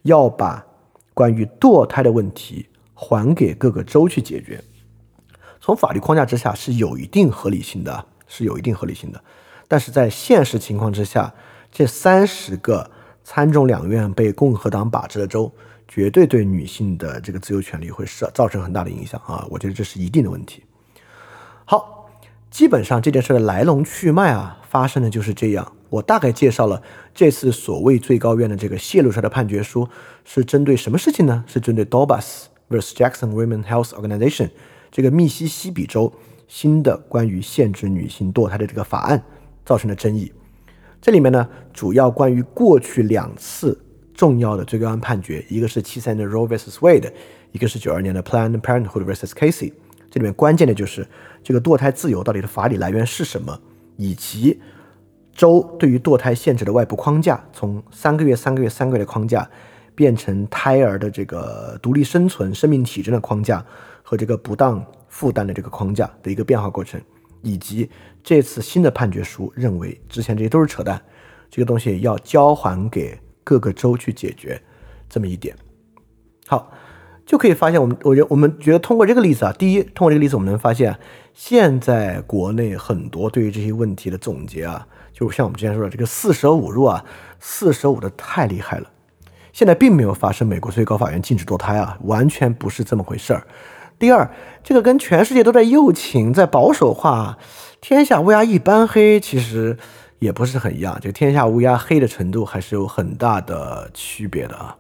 [0.04, 0.66] 要把
[1.14, 4.64] 关于堕胎的问题还给各个州去解决，
[5.60, 9.22] 从法律框架之下是有一定合理性的，是有一定合理性的。
[9.68, 11.34] 但是在现实情况之下，
[11.72, 12.90] 这三十个
[13.24, 15.52] 参众两院被共和党把持的州，
[15.88, 19.46] 绝对对女性的这个自由权利会是造成很大的影响啊！
[19.50, 20.64] 我觉得这是一定的问题。
[21.70, 22.10] 好，
[22.50, 25.74] 基本上这件事的来龙去脉啊，发生的就是这样。
[25.90, 26.82] 我大概介绍了
[27.14, 29.86] 这次所谓最高院的这个泄露出来的判决书
[30.24, 31.44] 是针对什么事情呢？
[31.46, 34.52] 是针对 Dobas vs Jackson Women Health Organization
[34.90, 36.14] 这个密西西比州
[36.48, 39.22] 新的关于限制女性堕胎的这个法案
[39.66, 40.32] 造成的争议。
[41.02, 43.78] 这里面呢，主要关于过去两次
[44.14, 47.12] 重要的最高院判决，一个是七三年的 Roe vs Wade，
[47.52, 49.74] 一个是九二年的 Planned Parenthood vs Casey。
[50.10, 51.08] 这里面关键的就是
[51.44, 53.60] 这个堕胎自由到底的法理来源是什么，
[53.96, 54.60] 以及。
[55.34, 59.48] 州对于堕胎限制的外部框架，从三个月、三个月、三个月的框架，
[59.94, 63.64] 变成胎儿的这个独立生存、生命体征的框架
[64.02, 67.00] 和这个不当负担的这个框架的一个变化过程，
[67.44, 67.88] 以及
[68.24, 71.00] 这次新的判决书认为之前这些都是扯淡，
[71.52, 74.60] 这个东西要交还给各个州去解决
[75.08, 75.56] 这么一点。
[76.48, 76.72] 好，
[77.28, 80.98] 就可以发现，我们我觉得我们觉得通过这个例子啊，第一，通过这个例子，我们能发现
[81.34, 84.88] 现在国内很多对于这些问题的总结啊。
[85.12, 87.04] 就像我们之前说的，这个四舍五入啊，
[87.40, 88.88] 四舍五的太厉害了。
[89.52, 93.46] 现在并没有发生美国最高法院禁止堕胎啊，完全不是这么回事儿。
[94.00, 94.32] 第二，
[94.64, 97.38] 这个跟全世界都在右倾、在保守化，
[97.82, 99.76] 天下乌鸦一般黑，其实
[100.20, 100.98] 也不是很一样。
[101.02, 104.78] 这个天下乌鸦黑的程度还是有很大的区别的啊。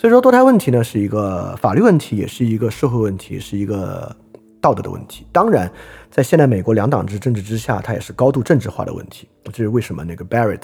[0.00, 4.16] 所以说，堕胎问题呢，是一个法律问题，也是一个社会问题，是一个
[4.58, 5.26] 道德的问题。
[5.30, 5.70] 当然。
[6.10, 9.28] 在现代美国两党制政治之下，它也是高度政治化的问题。
[9.44, 10.62] 这是为什么那个 Barrett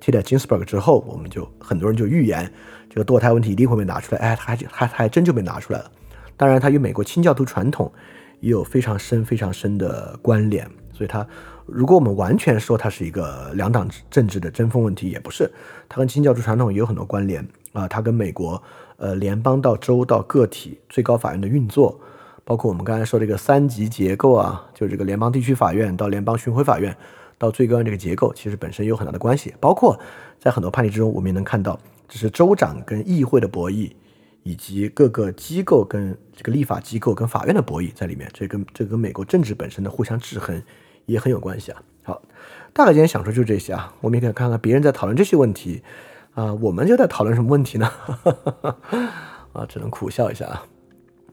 [0.00, 2.50] 替代 Ginsburg 之后，我们就很多人就预言
[2.88, 4.20] 这个堕胎问题一定会被拿出来。
[4.20, 5.90] 哎，还还还真就被拿出来了。
[6.38, 7.92] 当然，它与美国清教徒传统
[8.40, 10.68] 也有非常深、非常深的关联。
[10.92, 11.24] 所以，它
[11.64, 15.48] 如果我们完全说它是一个两党政治的针锋问题，也不是。
[15.88, 17.46] 它跟清教徒传统也有很多关联
[17.78, 17.88] 啊。
[17.88, 18.62] 它跟美国
[18.96, 22.00] 呃联邦到州到个体最高法院的运作。
[22.44, 26.96] 包括我们刚才说这个三级结构啊，就是这个联邦地区法院到联邦巡回法院
[27.36, 29.52] 到最高院这个结构，其实本身有很大的关系。
[29.60, 30.00] 包括
[30.40, 33.92] 在很多判例之中，我们也能看到，这是州长跟议会的博弈，
[34.44, 38.26] 以及各个机构跟这个立法机构跟法院的博弈在里面。
[38.32, 40.62] 这跟这跟美国政治本身的互相制衡
[41.04, 41.82] 也很有关系啊。
[42.02, 42.22] 好，
[42.72, 43.94] 大概今天想说就这些啊。
[44.00, 45.82] 我们也可以看看别人在讨论这些问题
[46.38, 47.90] 啊，我们就在讨论什么问题呢？
[49.52, 50.64] 啊，只能苦笑一下啊。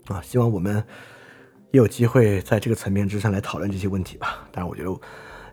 [0.08, 0.78] 啊，希望我们
[1.70, 4.47] 也有机会在这个层面之上来讨论这些问题吧。
[4.51, 4.99] 但是，我觉得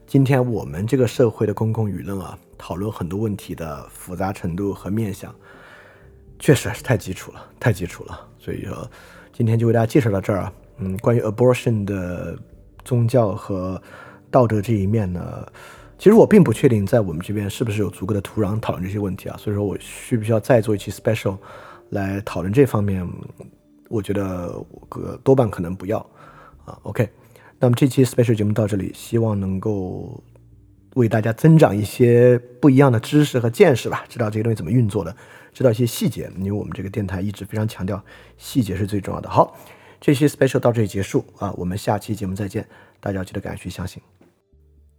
[0.06, 5.34] 今天我们这个社会的公共舆论啊，讨论很多问题的复杂程度和面向，
[6.38, 8.18] 确实还是太基础了，太基础了。
[8.38, 8.90] 所以说，
[9.34, 10.52] 今天就为大家介绍到这儿啊。
[10.78, 12.38] 嗯，关于 abortion 的
[12.86, 13.80] 宗教和
[14.30, 15.46] 道德这一面呢，
[16.02, 19.36] 其实我并不确定在我们这边是不是有足够的土壤讨论这些问题啊。
[19.38, 21.38] 所以说我需不需要再做一期 special
[21.90, 23.08] 来讨论这方面？
[23.88, 24.52] 我觉得
[24.88, 25.98] 个多半可能不要
[26.64, 26.76] 啊。
[26.82, 27.08] OK，
[27.60, 30.20] 那么这期 special 节目到这里，希望能够
[30.94, 35.14] 为大家增长一些不一样的知识和见识吧，知道这些东西怎么运作的，
[35.52, 36.28] 知道一些细节。
[36.36, 38.02] 因为我们这个电台一直非常强调
[38.36, 39.30] 细节是最重要的。
[39.30, 39.56] 好，
[40.00, 42.66] 这期 special 到这里结束啊，我们下期节目再见。
[42.98, 44.02] 大家记得赶快去相信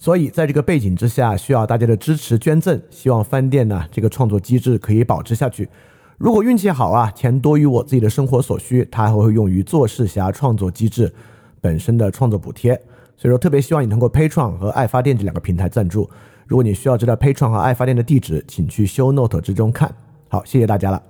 [0.00, 5.68] 所以在这个背景之下，需要大家的支持捐赠，希望翻店呢这个创作机制可以保持下去。
[6.16, 11.12] 如果运气好啊，钱多于我自己的生活所需，它还会用于做事侠创作机制。
[11.60, 12.72] 本身的创作补贴，
[13.18, 16.08] 所以说特别希望你通过 Patreon 和爱发电这两个平台赞助。
[16.46, 19.94] 如果你需要知道 Patreon 和爱发电的地址，请去 Show Note 之中看。
[20.28, 21.09] 好，谢谢大家了。